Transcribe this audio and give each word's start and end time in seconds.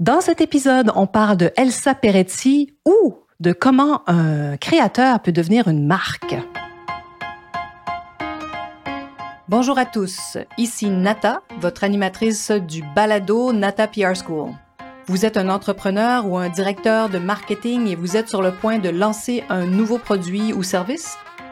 Dans 0.00 0.20
cet 0.20 0.40
épisode, 0.40 0.92
on 0.94 1.08
parle 1.08 1.36
de 1.36 1.50
Elsa 1.56 1.92
Peretti 1.92 2.72
ou 2.84 3.16
de 3.40 3.52
comment 3.52 4.08
un 4.08 4.56
créateur 4.56 5.18
peut 5.18 5.32
devenir 5.32 5.66
une 5.66 5.88
marque. 5.88 6.36
Bonjour 9.48 9.76
à 9.76 9.86
tous, 9.86 10.38
ici 10.56 10.88
Nata, 10.88 11.42
votre 11.58 11.82
animatrice 11.82 12.52
du 12.52 12.84
balado 12.94 13.52
Nata 13.52 13.88
PR 13.88 14.14
School. 14.14 14.52
Vous 15.06 15.26
êtes 15.26 15.36
un 15.36 15.48
entrepreneur 15.48 16.28
ou 16.28 16.38
un 16.38 16.48
directeur 16.48 17.08
de 17.08 17.18
marketing 17.18 17.88
et 17.88 17.96
vous 17.96 18.16
êtes 18.16 18.28
sur 18.28 18.40
le 18.40 18.52
point 18.52 18.78
de 18.78 18.90
lancer 18.90 19.42
un 19.48 19.66
nouveau 19.66 19.98
produit 19.98 20.52
ou 20.52 20.62
service? 20.62 21.18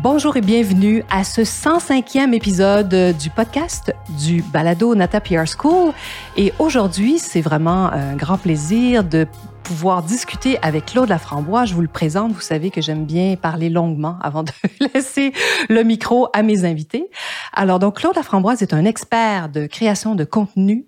Bonjour 0.00 0.36
et 0.36 0.40
bienvenue 0.40 1.02
à 1.10 1.24
ce 1.24 1.40
105e 1.40 2.32
épisode 2.32 3.16
du 3.18 3.30
podcast 3.30 3.92
du 4.20 4.42
balado 4.42 4.94
Nata 4.94 5.20
PR 5.20 5.44
School. 5.44 5.92
Et 6.36 6.52
aujourd'hui, 6.60 7.18
c'est 7.18 7.40
vraiment 7.40 7.90
un 7.92 8.14
grand 8.14 8.38
plaisir 8.38 9.02
de 9.02 9.26
pouvoir 9.64 10.04
discuter 10.04 10.56
avec 10.62 10.86
Claude 10.86 11.08
Laframboise. 11.08 11.70
Je 11.70 11.74
vous 11.74 11.82
le 11.82 11.88
présente. 11.88 12.30
Vous 12.30 12.40
savez 12.40 12.70
que 12.70 12.80
j'aime 12.80 13.06
bien 13.06 13.34
parler 13.34 13.70
longuement 13.70 14.18
avant 14.22 14.44
de 14.44 14.52
laisser 14.94 15.32
le 15.68 15.82
micro 15.82 16.28
à 16.32 16.44
mes 16.44 16.64
invités. 16.64 17.10
Alors, 17.52 17.80
donc, 17.80 17.96
Claude 17.96 18.14
Laframboise 18.14 18.62
est 18.62 18.74
un 18.74 18.84
expert 18.84 19.48
de 19.48 19.66
création 19.66 20.14
de 20.14 20.22
contenu, 20.22 20.86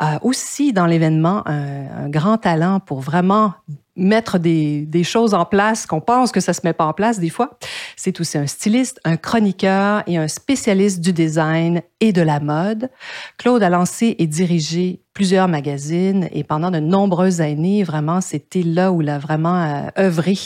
euh, 0.00 0.18
aussi 0.22 0.72
dans 0.72 0.86
l'événement, 0.86 1.42
un, 1.46 2.04
un 2.04 2.08
grand 2.08 2.38
talent 2.38 2.78
pour 2.78 3.00
vraiment 3.00 3.54
mettre 3.96 4.38
des, 4.38 4.86
choses 5.04 5.34
en 5.34 5.44
place 5.44 5.84
qu'on 5.86 6.00
pense 6.00 6.32
que 6.32 6.40
ça 6.40 6.52
se 6.52 6.60
met 6.64 6.72
pas 6.72 6.86
en 6.86 6.92
place 6.92 7.18
des 7.18 7.28
fois. 7.28 7.58
C'est 7.96 8.20
aussi 8.20 8.38
un 8.38 8.46
styliste, 8.46 9.00
un 9.04 9.16
chroniqueur 9.16 10.02
et 10.06 10.16
un 10.16 10.28
spécialiste 10.28 11.00
du 11.00 11.12
design 11.12 11.82
et 12.00 12.12
de 12.12 12.22
la 12.22 12.40
mode. 12.40 12.88
Claude 13.36 13.62
a 13.62 13.68
lancé 13.68 14.14
et 14.18 14.26
dirigé 14.26 15.00
plusieurs 15.12 15.48
magazines 15.48 16.28
et 16.32 16.42
pendant 16.44 16.70
de 16.70 16.78
nombreuses 16.78 17.40
années, 17.40 17.82
vraiment, 17.82 18.20
c'était 18.20 18.62
là 18.62 18.92
où 18.92 19.02
il 19.02 19.10
a 19.10 19.18
vraiment 19.18 19.62
euh, 19.62 19.88
œuvré, 19.98 20.38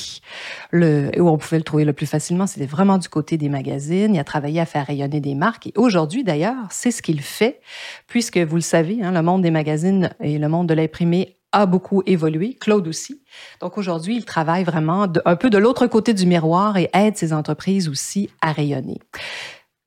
le, 0.72 1.10
où 1.20 1.28
on 1.28 1.38
pouvait 1.38 1.58
le 1.58 1.62
trouver 1.62 1.84
le 1.84 1.92
plus 1.92 2.06
facilement. 2.06 2.46
C'était 2.46 2.66
vraiment 2.66 2.98
du 2.98 3.08
côté 3.08 3.36
des 3.36 3.48
magazines. 3.48 4.14
Il 4.14 4.18
a 4.18 4.24
travaillé 4.24 4.58
à 4.58 4.66
faire 4.66 4.86
rayonner 4.86 5.20
des 5.20 5.34
marques 5.34 5.68
et 5.68 5.72
aujourd'hui, 5.76 6.24
d'ailleurs, 6.24 6.56
c'est 6.70 6.90
ce 6.90 7.02
qu'il 7.02 7.20
fait, 7.20 7.60
puisque 8.08 8.38
vous 8.38 8.56
le 8.56 8.62
savez, 8.62 9.02
hein, 9.02 9.12
le 9.12 9.22
monde 9.22 9.42
des 9.42 9.52
magazines 9.52 10.10
et 10.20 10.38
le 10.38 10.48
monde 10.48 10.68
de 10.68 10.74
l'imprimé 10.74 11.36
a 11.52 11.66
beaucoup 11.66 12.02
évolué, 12.06 12.54
Claude 12.54 12.88
aussi. 12.88 13.22
Donc 13.60 13.78
aujourd'hui, 13.78 14.16
il 14.16 14.24
travaille 14.24 14.64
vraiment 14.64 15.06
un 15.24 15.36
peu 15.36 15.50
de 15.50 15.58
l'autre 15.58 15.86
côté 15.86 16.14
du 16.14 16.26
miroir 16.26 16.76
et 16.76 16.90
aide 16.92 17.16
ses 17.16 17.32
entreprises 17.32 17.88
aussi 17.88 18.30
à 18.40 18.52
rayonner. 18.52 18.98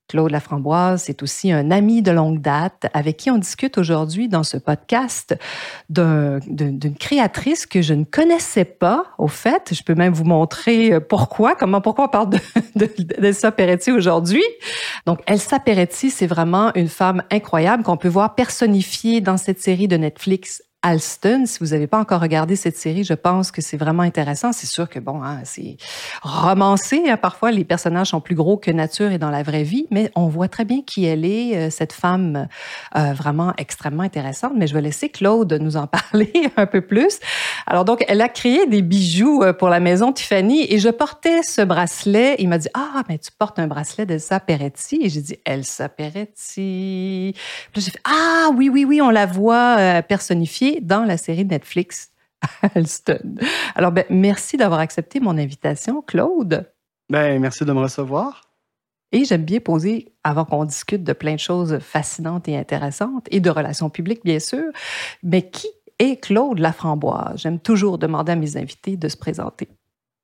Claude 0.10 0.32
Laframboise 0.32 1.04
c'est 1.04 1.22
aussi 1.24 1.52
un 1.52 1.72
ami 1.72 2.02
de 2.02 2.12
longue 2.12 2.42
date 2.42 2.88
avec 2.94 3.18
qui 3.18 3.30
on 3.30 3.38
discute 3.38 3.78
aujourd'hui 3.78 4.28
dans 4.28 4.44
ce 4.44 4.58
podcast 4.58 5.38
d'une 5.90 6.96
créatrice 7.00 7.66
que 7.66 7.82
je 7.82 7.94
ne 7.94 8.04
connaissais 8.04 8.66
pas, 8.66 9.06
au 9.20 9.28
fait. 9.28 9.74
Je 9.74 9.84
peux 9.84 9.94
même 9.94 10.14
vous 10.14 10.24
montrer 10.24 11.00
pourquoi, 11.00 11.56
comment, 11.56 11.80
pourquoi 11.80 12.06
on 12.06 12.10
parle 12.10 12.30
d'Elsa 12.76 13.52
de, 13.52 13.56
Peretti 13.56 13.92
aujourd'hui. 13.92 14.44
Donc, 15.06 15.20
Elsa 15.28 15.60
Peretti, 15.60 16.10
c'est 16.10 16.28
vraiment 16.28 16.74
une 16.74 16.88
femme 16.88 17.24
incroyable 17.32 17.84
qu'on 17.84 17.98
peut 17.98 18.10
voir 18.10 18.34
personnifiée 18.34 19.22
dans 19.22 19.38
cette 19.38 19.60
série 19.62 19.88
de 19.88 19.98
Netflix 19.98 20.64
Alston. 20.82 21.44
Si 21.46 21.60
vous 21.60 21.68
n'avez 21.68 21.88
pas 21.88 22.00
encore 22.00 22.22
regardé 22.22 22.56
cette 22.56 22.78
série, 22.78 23.04
je 23.04 23.14
pense 23.14 23.52
que 23.52 23.62
c'est 23.62 23.76
vraiment 23.76 24.04
intéressant. 24.04 24.54
C'est 24.54 24.66
sûr 24.66 24.88
que 24.88 25.00
bon, 25.00 25.22
hein, 25.24 25.42
c'est 25.44 25.76
romancé. 26.22 27.04
Hein. 27.10 27.18
Parfois, 27.18 27.52
les 27.52 27.66
personnages 27.66 28.08
sont 28.08 28.22
plus 28.22 28.36
gros 28.36 28.56
que 28.56 28.72
nature 28.72 29.12
et 29.12 29.18
dans 29.18 29.30
la 29.30 29.44
vraie 29.44 29.64
vie, 29.64 29.88
mais 29.92 30.10
on 30.16 30.28
voit 30.28 30.48
très 30.48 30.64
bien 30.64 30.82
qui 30.82 31.04
elle 31.04 31.26
est, 31.26 31.58
euh, 31.58 31.70
cette 31.70 31.92
femme 31.92 32.48
euh, 32.96 33.14
vraiment 33.14 33.54
extrêmement 33.58 34.04
intéressante. 34.04 34.54
Mais 34.56 34.68
je 34.68 34.74
vais 34.74 34.82
laisser 34.82 35.10
Claude 35.10 35.52
nous 35.60 35.76
en 35.76 35.88
parler 36.12 36.32
un 36.56 36.66
peu 36.66 36.80
plus. 36.80 37.20
Alors 37.68 37.84
donc, 37.84 38.06
elle 38.08 38.22
a 38.22 38.30
créé 38.30 38.66
des 38.66 38.82
bijoux 38.82 39.44
euh, 39.44 39.52
pour 39.52 39.68
la 39.68 39.82
maison 39.82 40.14
Tiffany 40.14 40.66
et 40.70 40.80
je 40.80 40.90
portais 40.90 41.44
ce 41.44 41.62
bracelet. 41.62 42.38
Il 42.40 42.48
m'a 42.48 42.58
dit 42.58 42.70
ah 42.74 43.04
mais 43.10 43.18
tu 43.18 43.32
portes 43.38 43.60
un 43.60 43.68
bracelet 43.68 44.06
d'Elsa 44.06 44.40
Peretti 44.40 45.00
et 45.04 45.10
j'ai 45.10 45.22
dit 45.22 45.38
Elsa 45.44 45.90
Peretti. 45.90 47.36
Puis 47.74 47.82
j'ai 47.82 47.92
fait 47.92 48.02
ah 48.06 48.50
oui 48.56 48.70
oui 48.70 48.86
oui 48.86 49.02
on 49.02 49.10
la 49.10 49.26
voit 49.26 50.02
personnifiée 50.04 50.69
dans 50.82 51.04
la 51.04 51.18
série 51.18 51.46
Netflix 51.46 52.12
Alston. 52.76 53.36
Alors, 53.76 53.92
ben, 53.92 54.06
merci 54.10 54.58
d'avoir 54.58 54.80
accepté 54.80 55.20
mon 55.20 55.38
invitation, 55.38 56.02
Claude. 56.02 56.72
Ben, 57.10 57.40
merci 57.42 57.66
de 57.66 57.74
me 57.74 57.80
recevoir. 57.80 58.50
Et 59.12 59.26
j'aime 59.26 59.44
bien 59.44 59.60
poser, 59.60 60.14
avant 60.24 60.46
qu'on 60.46 60.66
discute 60.66 61.04
de 61.04 61.14
plein 61.14 61.34
de 61.34 61.40
choses 61.40 61.80
fascinantes 61.80 62.48
et 62.48 62.56
intéressantes, 62.56 63.28
et 63.32 63.40
de 63.40 63.50
relations 63.50 63.90
publiques, 63.90 64.24
bien 64.24 64.40
sûr, 64.40 64.72
mais 65.24 65.50
qui 65.50 65.68
est 65.98 66.18
Claude 66.18 66.60
Laframboise? 66.60 67.42
J'aime 67.42 67.60
toujours 67.60 67.98
demander 67.98 68.34
à 68.34 68.36
mes 68.36 68.56
invités 68.56 68.98
de 68.98 69.08
se 69.10 69.18
présenter. 69.18 69.68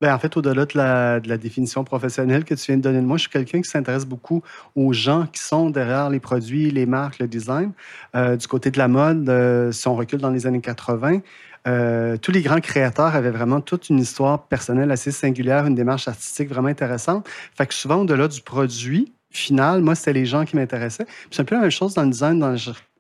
Ben, 0.01 0.13
en 0.13 0.19
fait, 0.19 0.35
au-delà 0.35 0.65
de 0.65 1.29
la, 1.29 1.37
définition 1.37 1.85
professionnelle 1.85 2.43
que 2.43 2.53
tu 2.53 2.65
viens 2.67 2.77
de 2.77 2.81
donner 2.81 2.99
de 2.99 3.05
moi, 3.05 3.15
je 3.15 3.21
suis 3.21 3.29
quelqu'un 3.29 3.61
qui 3.61 3.69
s'intéresse 3.69 4.05
beaucoup 4.05 4.43
aux 4.75 4.91
gens 4.91 5.25
qui 5.31 5.41
sont 5.41 5.69
derrière 5.69 6.09
les 6.09 6.19
produits, 6.19 6.69
les 6.69 6.85
marques, 6.85 7.19
le 7.19 7.27
design. 7.27 7.71
Euh, 8.13 8.35
du 8.35 8.45
côté 8.47 8.71
de 8.71 8.77
la 8.77 8.89
mode, 8.89 9.29
euh, 9.29 9.71
si 9.71 9.87
on 9.87 9.95
recule 9.95 10.19
dans 10.19 10.31
les 10.31 10.47
années 10.47 10.59
80, 10.59 11.21
euh, 11.67 12.17
tous 12.17 12.31
les 12.31 12.41
grands 12.41 12.59
créateurs 12.59 13.15
avaient 13.15 13.31
vraiment 13.31 13.61
toute 13.61 13.89
une 13.89 13.99
histoire 13.99 14.47
personnelle 14.47 14.91
assez 14.91 15.11
singulière, 15.11 15.65
une 15.65 15.75
démarche 15.75 16.09
artistique 16.09 16.49
vraiment 16.49 16.67
intéressante. 16.67 17.27
Fait 17.57 17.65
que 17.65 17.73
souvent, 17.73 18.01
au-delà 18.01 18.27
du 18.27 18.41
produit 18.41 19.13
final, 19.31 19.81
moi, 19.81 19.95
c'était 19.95 20.13
les 20.13 20.25
gens 20.25 20.43
qui 20.43 20.57
m'intéressaient. 20.57 21.07
c'est 21.31 21.41
un 21.41 21.45
peu 21.45 21.55
la 21.55 21.61
même 21.61 21.71
chose 21.71 21.93
dans 21.93 22.03
le 22.03 22.09
design, 22.09 22.39
dans 22.39 22.51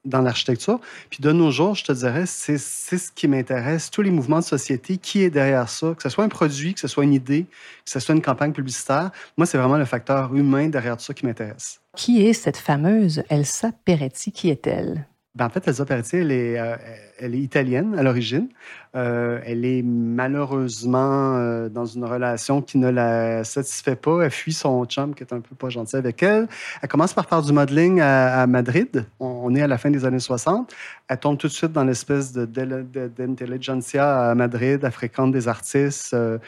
dans 0.05 0.21
l'architecture. 0.21 0.79
Puis 1.09 1.19
de 1.21 1.31
nos 1.31 1.51
jours, 1.51 1.75
je 1.75 1.83
te 1.83 1.91
dirais, 1.91 2.25
c'est 2.25 2.57
ce 2.57 3.11
qui 3.11 3.27
m'intéresse, 3.27 3.91
tous 3.91 4.01
les 4.01 4.11
mouvements 4.11 4.39
de 4.39 4.43
société, 4.43 4.97
qui 4.97 5.23
est 5.23 5.29
derrière 5.29 5.69
ça, 5.69 5.93
que 5.95 6.03
ce 6.03 6.09
soit 6.09 6.23
un 6.23 6.29
produit, 6.29 6.73
que 6.73 6.79
ce 6.79 6.87
soit 6.87 7.03
une 7.03 7.13
idée, 7.13 7.43
que 7.85 7.91
ce 7.91 7.99
soit 7.99 8.15
une 8.15 8.21
campagne 8.21 8.53
publicitaire. 8.53 9.11
Moi, 9.37 9.45
c'est 9.45 9.57
vraiment 9.57 9.77
le 9.77 9.85
facteur 9.85 10.33
humain 10.35 10.69
derrière 10.69 10.99
ça 10.99 11.13
qui 11.13 11.25
m'intéresse. 11.25 11.81
Qui 11.95 12.25
est 12.25 12.33
cette 12.33 12.57
fameuse 12.57 13.23
Elsa 13.29 13.71
Peretti? 13.85 14.31
Qui 14.31 14.49
est-elle? 14.49 15.07
Ben, 15.35 15.47
en 15.47 15.49
fait, 15.49 15.67
Elsa 15.67 15.83
Peretti, 15.83 16.15
elle 16.15 16.31
est, 16.31 16.57
euh, 16.57 16.77
elle 17.19 17.35
est 17.35 17.39
italienne 17.39 17.93
à 17.97 18.03
l'origine. 18.03 18.47
Euh, 18.95 19.41
elle 19.45 19.65
est 19.65 19.81
malheureusement 19.83 21.35
euh, 21.35 21.67
dans 21.67 21.85
une 21.85 22.05
relation 22.05 22.61
qui 22.61 22.77
ne 22.77 22.89
la 22.89 23.43
satisfait 23.43 23.97
pas. 23.97 24.21
Elle 24.23 24.31
fuit 24.31 24.53
son 24.53 24.85
chum 24.85 25.13
qui 25.13 25.23
est 25.23 25.33
un 25.33 25.41
peu 25.41 25.53
pas 25.53 25.67
gentil 25.67 25.97
avec 25.97 26.23
elle. 26.23 26.47
Elle 26.81 26.87
commence 26.87 27.13
par 27.13 27.27
faire 27.27 27.41
du 27.41 27.51
modeling 27.51 27.99
à, 27.99 28.47
Madrid. 28.47 29.05
On, 29.19 29.53
est 29.53 29.61
à 29.61 29.67
la 29.67 29.77
fin 29.77 29.91
des 29.91 30.05
années 30.05 30.19
60. 30.19 30.73
Elle 31.07 31.19
tombe 31.19 31.37
tout 31.37 31.47
de 31.47 31.51
suite 31.51 31.71
dans 31.71 31.83
l'espèce 31.83 32.33
d'intelligentsia 32.33 34.29
à 34.31 34.35
Madrid. 34.35 34.79
Elle 34.83 34.91
fréquente 34.91 35.31
des 35.31 35.47
artistes, 35.47 36.13
euh, 36.13 36.39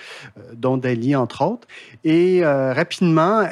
dont 0.54 0.78
Dali, 0.78 1.16
entre 1.16 1.44
autres. 1.44 1.68
Et 2.04 2.44
rapidement, 2.44 3.44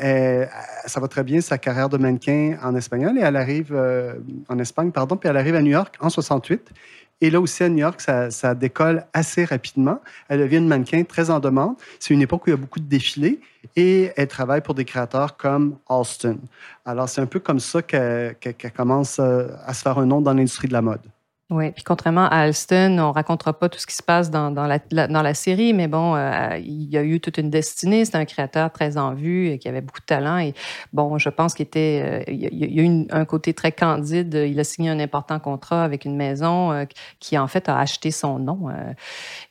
ça 0.85 0.99
va 0.99 1.07
très 1.07 1.23
bien 1.23 1.41
sa 1.41 1.57
carrière 1.57 1.89
de 1.89 1.97
mannequin 1.97 2.57
en 2.63 2.75
espagnol 2.75 3.17
et 3.17 3.21
elle 3.21 3.35
arrive 3.35 3.75
en 4.49 4.59
Espagne, 4.59 4.91
pardon, 4.91 5.17
puis 5.17 5.29
elle 5.29 5.37
arrive 5.37 5.55
à 5.55 5.61
New 5.61 5.71
York 5.71 5.95
en 5.99 6.09
68. 6.09 6.71
Et 7.21 7.29
là 7.29 7.39
aussi, 7.39 7.63
à 7.63 7.69
New 7.69 7.77
York, 7.77 8.01
ça, 8.01 8.55
décolle 8.55 9.05
assez 9.13 9.45
rapidement. 9.45 10.01
Elle 10.27 10.39
devient 10.39 10.57
une 10.57 10.67
mannequin 10.67 11.03
très 11.03 11.29
en 11.29 11.39
demande. 11.39 11.75
C'est 11.99 12.13
une 12.13 12.21
époque 12.21 12.45
où 12.45 12.49
il 12.49 12.51
y 12.51 12.53
a 12.53 12.57
beaucoup 12.57 12.79
de 12.79 12.87
défilés 12.87 13.39
et 13.75 14.11
elle 14.17 14.27
travaille 14.27 14.61
pour 14.61 14.75
des 14.75 14.85
créateurs 14.85 15.37
comme 15.37 15.77
Alston. 15.89 16.39
Alors, 16.83 17.07
c'est 17.07 17.21
un 17.21 17.25
peu 17.25 17.39
comme 17.39 17.59
ça 17.59 17.81
qu'elle 17.81 18.35
commence 18.75 19.17
euh, 19.19 19.47
à 19.65 19.73
se 19.73 19.81
faire 19.81 19.97
un 19.97 20.05
nom 20.05 20.21
dans 20.21 20.33
l'industrie 20.33 20.67
de 20.67 20.73
la 20.73 20.81
mode. 20.81 21.01
Oui, 21.51 21.71
puis 21.73 21.83
contrairement 21.83 22.25
à 22.25 22.37
Alston, 22.37 22.97
on 22.97 23.11
racontera 23.11 23.53
pas 23.53 23.69
tout 23.69 23.77
ce 23.77 23.85
qui 23.85 23.93
se 23.93 24.01
passe 24.01 24.31
dans, 24.31 24.49
dans, 24.49 24.65
la, 24.65 24.79
dans 25.07 25.21
la 25.21 25.33
série, 25.35 25.73
mais 25.73 25.87
bon, 25.87 26.15
euh, 26.15 26.57
il 26.57 26.89
y 26.89 26.97
a 26.97 27.03
eu 27.03 27.19
toute 27.19 27.37
une 27.37 27.51
destinée. 27.51 28.03
C'est 28.03 28.15
un 28.15 28.25
créateur 28.25 28.71
très 28.71 28.97
en 28.97 29.13
vue, 29.13 29.49
et 29.49 29.59
qui 29.59 29.67
avait 29.67 29.81
beaucoup 29.81 29.99
de 29.99 30.05
talent. 30.07 30.39
Et 30.39 30.55
bon, 30.91 31.19
je 31.19 31.29
pense 31.29 31.53
qu'il 31.53 31.67
était, 31.67 32.01
euh, 32.03 32.31
il 32.31 32.41
y 32.51 32.79
a 32.79 32.83
eu 32.83 33.05
un 33.11 33.25
côté 33.25 33.53
très 33.53 33.71
candide. 33.71 34.33
Il 34.33 34.59
a 34.59 34.63
signé 34.63 34.89
un 34.89 34.99
important 34.99 35.39
contrat 35.39 35.83
avec 35.83 36.05
une 36.05 36.15
maison 36.15 36.71
euh, 36.71 36.85
qui 37.19 37.37
en 37.37 37.45
fait 37.45 37.69
a 37.69 37.77
acheté 37.77 38.09
son 38.09 38.39
nom. 38.39 38.69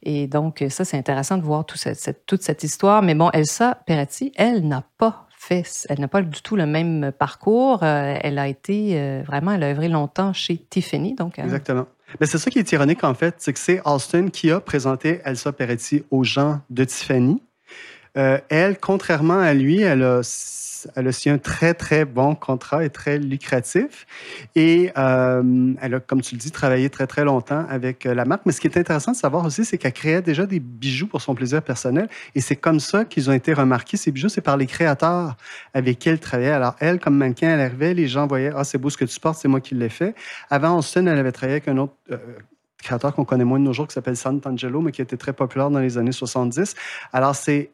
et 0.02 0.26
donc 0.26 0.64
ça, 0.70 0.85
c'est 0.85 0.99
intéressant 0.99 1.37
de 1.37 1.43
voir 1.43 1.64
tout 1.64 1.79
cette, 1.79 2.26
toute 2.26 2.43
cette 2.43 2.64
histoire. 2.64 3.02
Mais 3.02 3.14
bon, 3.14 3.31
Elsa 3.31 3.79
Peretti, 3.87 4.32
elle 4.35 4.67
n'a 4.67 4.82
pas 4.99 5.23
elle 5.50 6.00
n'a 6.00 6.08
pas 6.08 6.23
du 6.23 6.43
tout 6.43 6.56
le 6.56 6.67
même 6.67 7.12
parcours. 7.19 7.82
Euh, 7.82 8.17
elle 8.20 8.38
a 8.38 8.49
été 8.49 8.99
euh, 8.99 9.23
vraiment, 9.26 9.52
elle 9.52 9.62
a 9.62 9.70
œuvré 9.70 9.88
longtemps 9.88 10.32
chez 10.32 10.58
Tiffany. 10.58 11.14
Donc, 11.14 11.38
Exactement. 11.38 11.87
Ben, 12.20 12.26
c'est 12.26 12.38
ça 12.38 12.50
qui 12.50 12.58
est 12.58 12.73
ironique, 12.73 13.02
en 13.05 13.14
fait, 13.14 13.35
c'est 13.38 13.52
que 13.52 13.58
c'est 13.58 13.81
Alston 13.85 14.29
qui 14.32 14.50
a 14.50 14.61
présenté 14.61 15.20
Elsa 15.25 15.52
Peretti 15.52 16.05
aux 16.11 16.23
gens 16.23 16.61
de 16.70 16.85
Tiffany. 16.85 17.43
Euh, 18.16 18.38
elle, 18.49 18.78
contrairement 18.78 19.38
à 19.38 19.55
lui, 19.55 19.81
elle 19.81 20.02
a 20.02 20.22
elle 20.94 21.08
a 21.08 21.12
signé 21.12 21.34
un 21.34 21.38
très, 21.38 21.75
très 21.75 22.05
bon 22.05 22.34
contrat 22.34 22.84
et 22.84 22.90
très 22.90 23.19
lucratif. 23.19 24.06
Et 24.55 24.90
euh, 24.96 25.75
elle 25.81 25.94
a, 25.94 26.00
comme 26.00 26.20
tu 26.20 26.34
le 26.34 26.40
dis, 26.40 26.50
travaillé 26.50 26.90
très, 26.90 27.06
très 27.06 27.25
longtemps 27.25 27.64
avec 27.69 28.06
euh, 28.06 28.14
la 28.14 28.25
marque. 28.25 28.43
Mais 28.46 28.52
ce 28.52 28.61
qui 28.61 28.66
est 28.66 28.76
intéressant 28.76 29.12
de 29.12 29.16
savoir 29.16 29.44
aussi, 29.44 29.64
c'est 29.64 29.78
qu'elle 29.78 29.93
créait 29.93 30.22
déjà 30.22 30.46
des 30.46 30.61
bijoux 30.61 31.06
pour 31.06 31.20
son 31.20 31.34
plaisir 31.34 31.62
personnel. 31.62 32.08
Et 32.34 32.40
c'est 32.40 32.56
comme 32.56 32.81
ça 32.81 33.05
qu'ils 33.05 33.31
ont 33.31 33.32
été 33.32 33.52
remarqués. 33.52 33.96
Ces 33.96 34.11
bijoux, 34.11 34.28
c'est 34.28 34.40
par 34.40 34.56
les 34.56 34.67
créateurs 34.67 35.37
avec 35.72 35.99
qui 35.99 36.08
elle 36.08 36.20
travaillait. 36.20 36.52
Alors, 36.52 36.76
elle, 36.81 36.99
comme 36.99 37.17
mannequin, 37.17 37.50
elle 37.50 37.60
arrivait, 37.60 37.94
les 37.94 38.08
gens 38.08 38.26
voyaient, 38.26 38.52
ah, 38.55 38.64
c'est 38.64 38.78
beau 38.78 38.90
ce 38.90 38.96
que 38.96 39.05
tu 39.05 39.19
portes, 39.20 39.38
c'est 39.40 39.49
moi 39.49 39.60
qui 39.60 39.75
l'ai 39.75 39.88
fait. 39.88 40.14
Avant 40.50 40.78
Austin, 40.78 41.06
elle 41.06 41.19
avait 41.19 41.32
travaillé 41.32 41.55
avec 41.55 41.69
un 41.69 41.78
autre. 41.78 41.94
Créateur 42.82 43.14
qu'on 43.14 43.25
connaît 43.25 43.44
moins 43.44 43.58
de 43.58 43.64
nos 43.64 43.72
jours 43.72 43.87
qui 43.87 43.94
s'appelle 43.94 44.17
Sant'Angelo, 44.17 44.82
mais 44.82 44.93
qui 44.93 45.00
était 45.00 45.17
très 45.17 45.32
populaire 45.32 45.70
dans 45.70 45.78
les 45.78 45.96
années 45.96 46.12
70. 46.12 46.75
Alors, 47.14 47.34
c'est 47.34 47.70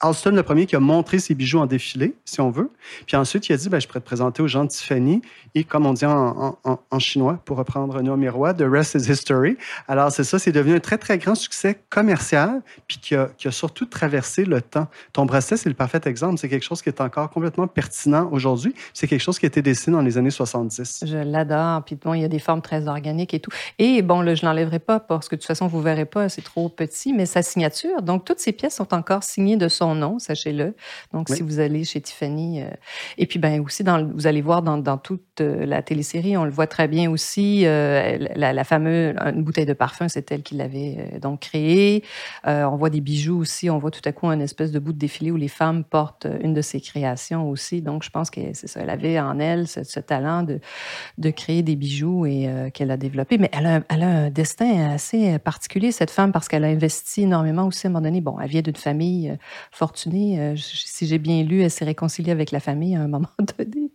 Alston, 0.00 0.30
le 0.30 0.44
premier 0.44 0.66
qui 0.66 0.76
a 0.76 0.80
montré 0.80 1.18
ses 1.18 1.34
bijoux 1.34 1.58
en 1.58 1.66
défilé, 1.66 2.14
si 2.24 2.40
on 2.40 2.50
veut. 2.50 2.70
Puis 3.06 3.16
ensuite, 3.16 3.48
il 3.48 3.52
a 3.52 3.56
dit 3.56 3.68
ben, 3.68 3.80
Je 3.80 3.88
pourrais 3.88 3.98
te 3.98 4.04
présenter 4.04 4.42
aux 4.42 4.46
gens 4.46 4.64
de 4.64 4.68
Tiffany. 4.68 5.22
Et 5.56 5.64
comme 5.64 5.86
on 5.86 5.92
dit 5.92 6.04
en, 6.06 6.98
chinois, 6.98 7.40
pour 7.44 7.56
reprendre 7.56 7.96
un 7.96 8.02
nom 8.02 8.16
miroir, 8.16 8.54
The 8.54 8.62
rest 8.62 8.94
is 8.94 9.10
history. 9.10 9.56
Alors, 9.88 10.12
c'est 10.12 10.22
ça, 10.22 10.38
c'est 10.38 10.52
devenu 10.52 10.76
un 10.76 10.80
très, 10.80 10.98
très 10.98 11.18
grand 11.18 11.34
succès 11.34 11.80
commercial, 11.90 12.62
puis 12.86 12.98
qui 12.98 13.16
a, 13.16 13.28
surtout 13.50 13.86
traversé 13.86 14.44
le 14.44 14.62
temps. 14.62 14.86
Ton 15.12 15.26
bracelet, 15.26 15.56
c'est 15.56 15.68
le 15.68 15.74
parfait 15.74 16.00
exemple. 16.04 16.38
C'est 16.38 16.48
quelque 16.48 16.64
chose 16.64 16.80
qui 16.80 16.90
est 16.90 17.00
encore 17.00 17.30
complètement 17.30 17.66
pertinent 17.66 18.28
aujourd'hui. 18.30 18.74
C'est 18.94 19.08
quelque 19.08 19.22
chose 19.22 19.38
qui 19.38 19.46
a 19.46 19.48
été 19.48 19.62
dessiné 19.62 19.96
dans 19.96 20.02
les 20.02 20.16
années 20.16 20.30
70. 20.30 21.04
Je 21.06 21.16
l'adore. 21.16 21.82
Puis 21.84 21.96
bon, 21.96 22.14
il 22.14 22.20
y 22.20 22.24
a 22.24 22.28
des 22.28 22.38
formes 22.38 22.62
très 22.62 22.86
organiques 22.86 23.34
et 23.34 23.40
tout. 23.40 23.50
Et 23.80 24.02
bon, 24.02 24.20
là, 24.20 24.36
je 24.36 24.44
ne 24.44 24.50
l'enlèverai 24.50 24.78
pas 24.78 25.00
parce 25.00 25.28
que 25.28 25.34
de 25.34 25.40
toute 25.40 25.48
façon, 25.48 25.66
vous 25.66 25.78
ne 25.78 25.84
verrez 25.84 26.04
pas, 26.04 26.28
c'est 26.28 26.42
trop 26.42 26.68
petit, 26.68 27.12
mais 27.12 27.26
sa 27.26 27.42
signature. 27.42 28.02
Donc, 28.02 28.24
toutes 28.24 28.38
ces 28.38 28.52
pièces 28.52 28.76
sont 28.76 28.94
encore 28.94 29.24
signées 29.24 29.56
de 29.56 29.66
son 29.68 29.87
nom, 29.94 30.18
sachez-le. 30.18 30.74
Donc, 31.12 31.28
si 31.28 31.42
vous 31.42 31.60
allez 31.60 31.84
chez 31.84 32.00
Tiffany, 32.00 32.62
euh, 32.62 32.68
et 33.16 33.26
puis 33.26 33.38
ben 33.38 33.60
aussi, 33.60 33.84
dans, 33.84 34.04
vous 34.04 34.26
allez 34.26 34.42
voir 34.42 34.62
dans, 34.62 34.78
dans, 34.78 34.98
toute 34.98 35.40
euh, 35.40 35.66
la 35.66 35.82
télésérie, 35.82 36.36
on 36.36 36.44
le 36.44 36.50
voit 36.50 36.66
très 36.66 36.88
bien 36.88 37.10
aussi, 37.10 37.62
euh, 37.64 38.18
la, 38.34 38.64
fameuse 38.64 39.14
une 39.34 39.42
bouteille 39.42 39.66
de 39.66 39.72
parfum, 39.72 40.08
c'est 40.08 40.30
elle 40.30 40.42
qui 40.42 40.54
l'avait 40.54 41.18
donc 41.20 41.40
créée. 41.40 42.02
on 42.44 42.76
voit 42.76 42.90
des 42.90 43.00
bijoux 43.00 43.38
aussi, 43.38 43.70
on 43.70 43.78
voit 43.78 43.90
tout 43.90 44.02
à 44.04 44.12
coup 44.12 44.28
un 44.28 44.40
espèce 44.40 44.72
de 44.72 44.78
bout 44.78 44.92
de 44.92 44.98
défilé 44.98 45.30
où 45.30 45.36
les 45.36 45.48
femmes 45.48 45.84
portent 45.84 46.26
une 46.42 46.54
de 46.54 46.62
ses 46.62 46.80
créations 46.80 47.48
aussi. 47.48 47.82
Donc, 47.82 48.02
je 48.02 48.10
pense 48.10 48.30
que 48.30 48.40
c'est 48.52 48.66
ça, 48.66 48.80
elle 48.80 48.90
avait 48.90 49.18
en 49.18 49.38
elle 49.38 49.66
ce, 49.66 50.00
talent 50.00 50.42
de, 50.42 50.60
de 51.18 51.30
créer 51.30 51.62
des 51.62 51.76
bijoux 51.76 52.26
et 52.26 52.70
qu'elle 52.74 52.90
a 52.90 52.96
développé. 52.96 53.38
Mais 53.38 53.50
elle 53.52 53.66
a, 53.66 53.80
elle 53.88 54.02
a 54.02 54.08
un 54.08 54.30
destin 54.30 54.90
assez 54.90 55.38
particulier, 55.38 55.92
cette 55.92 56.10
femme, 56.10 56.32
parce 56.32 56.48
qu'elle 56.48 56.64
a 56.64 56.68
investi 56.68 57.22
énormément 57.22 57.66
aussi 57.66 57.86
à 57.86 57.90
un 57.90 57.92
moment 57.92 58.02
donné. 58.02 58.20
Bon, 58.20 58.38
elle 58.40 58.48
vient 58.48 58.62
d'une 58.62 58.76
famille 58.76 59.36
fortunée. 59.78 60.40
Euh, 60.40 60.56
si 60.56 61.06
j'ai 61.06 61.18
bien 61.18 61.44
lu, 61.44 61.62
elle 61.62 61.70
s'est 61.70 61.84
réconciliée 61.84 62.32
avec 62.32 62.50
la 62.50 62.58
famille 62.60 62.96
à 62.96 63.02
un 63.02 63.08
moment 63.08 63.30
donné. 63.58 63.90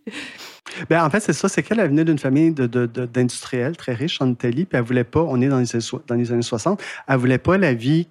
Bien, 0.88 1.04
en 1.04 1.10
fait, 1.10 1.20
c'est 1.20 1.34
ça, 1.34 1.48
c'est 1.48 1.62
qu'elle 1.62 1.78
venait 1.86 2.04
d'une 2.04 2.18
famille 2.18 2.52
d'industriels 2.52 3.76
très 3.76 3.92
riches 3.92 4.20
en 4.20 4.30
Italie, 4.30 4.64
puis 4.64 4.78
elle 4.78 4.84
voulait 4.84 5.04
pas, 5.04 5.20
on 5.22 5.40
est 5.40 5.48
dans 5.48 5.58
les, 5.58 6.32
années 6.32 6.42
60, 6.42 6.82
elle 7.06 7.16
voulait 7.18 7.38
pas 7.38 7.58
la 7.58 7.74
vie 7.74 8.08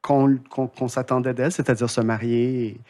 qu'on 0.00 0.88
s'attendait 0.88 1.34
d'elle, 1.34 1.52
c'est-à-dire 1.52 1.90
se 1.90 2.00
marier 2.00 2.66
et, 2.66 2.80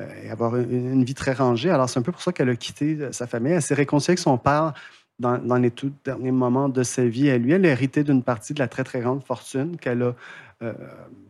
euh, 0.00 0.32
avoir 0.32 0.56
une, 0.56 1.02
vie 1.02 1.14
très 1.14 1.32
rangée. 1.32 1.68
Alors, 1.68 1.90
c'est 1.90 1.98
un 1.98 2.02
peu 2.02 2.12
pour 2.12 2.22
ça 2.22 2.32
qu'elle 2.32 2.48
a 2.48 2.56
quitté 2.56 2.96
euh, 3.00 3.12
sa 3.12 3.26
famille. 3.26 3.52
Elle 3.52 3.60
s'est 3.60 3.74
réconciliée 3.74 4.12
avec 4.12 4.20
son 4.20 4.38
père 4.38 4.72
dans, 5.18 5.56
les 5.56 5.72
tout 5.72 5.92
derniers 6.04 6.30
moments 6.30 6.68
de 6.68 6.84
sa 6.84 7.04
vie. 7.04 7.26
Elle, 7.26 7.42
lui, 7.42 7.52
elle 7.52 7.66
a 7.66 7.70
hérité 7.70 8.04
d'une 8.04 8.22
partie 8.22 8.54
de 8.54 8.60
la 8.60 8.68
très, 8.68 8.84
très 8.84 9.00
grande 9.00 9.24
fortune 9.24 9.76
qu'elle 9.76 10.02
a, 10.02 10.14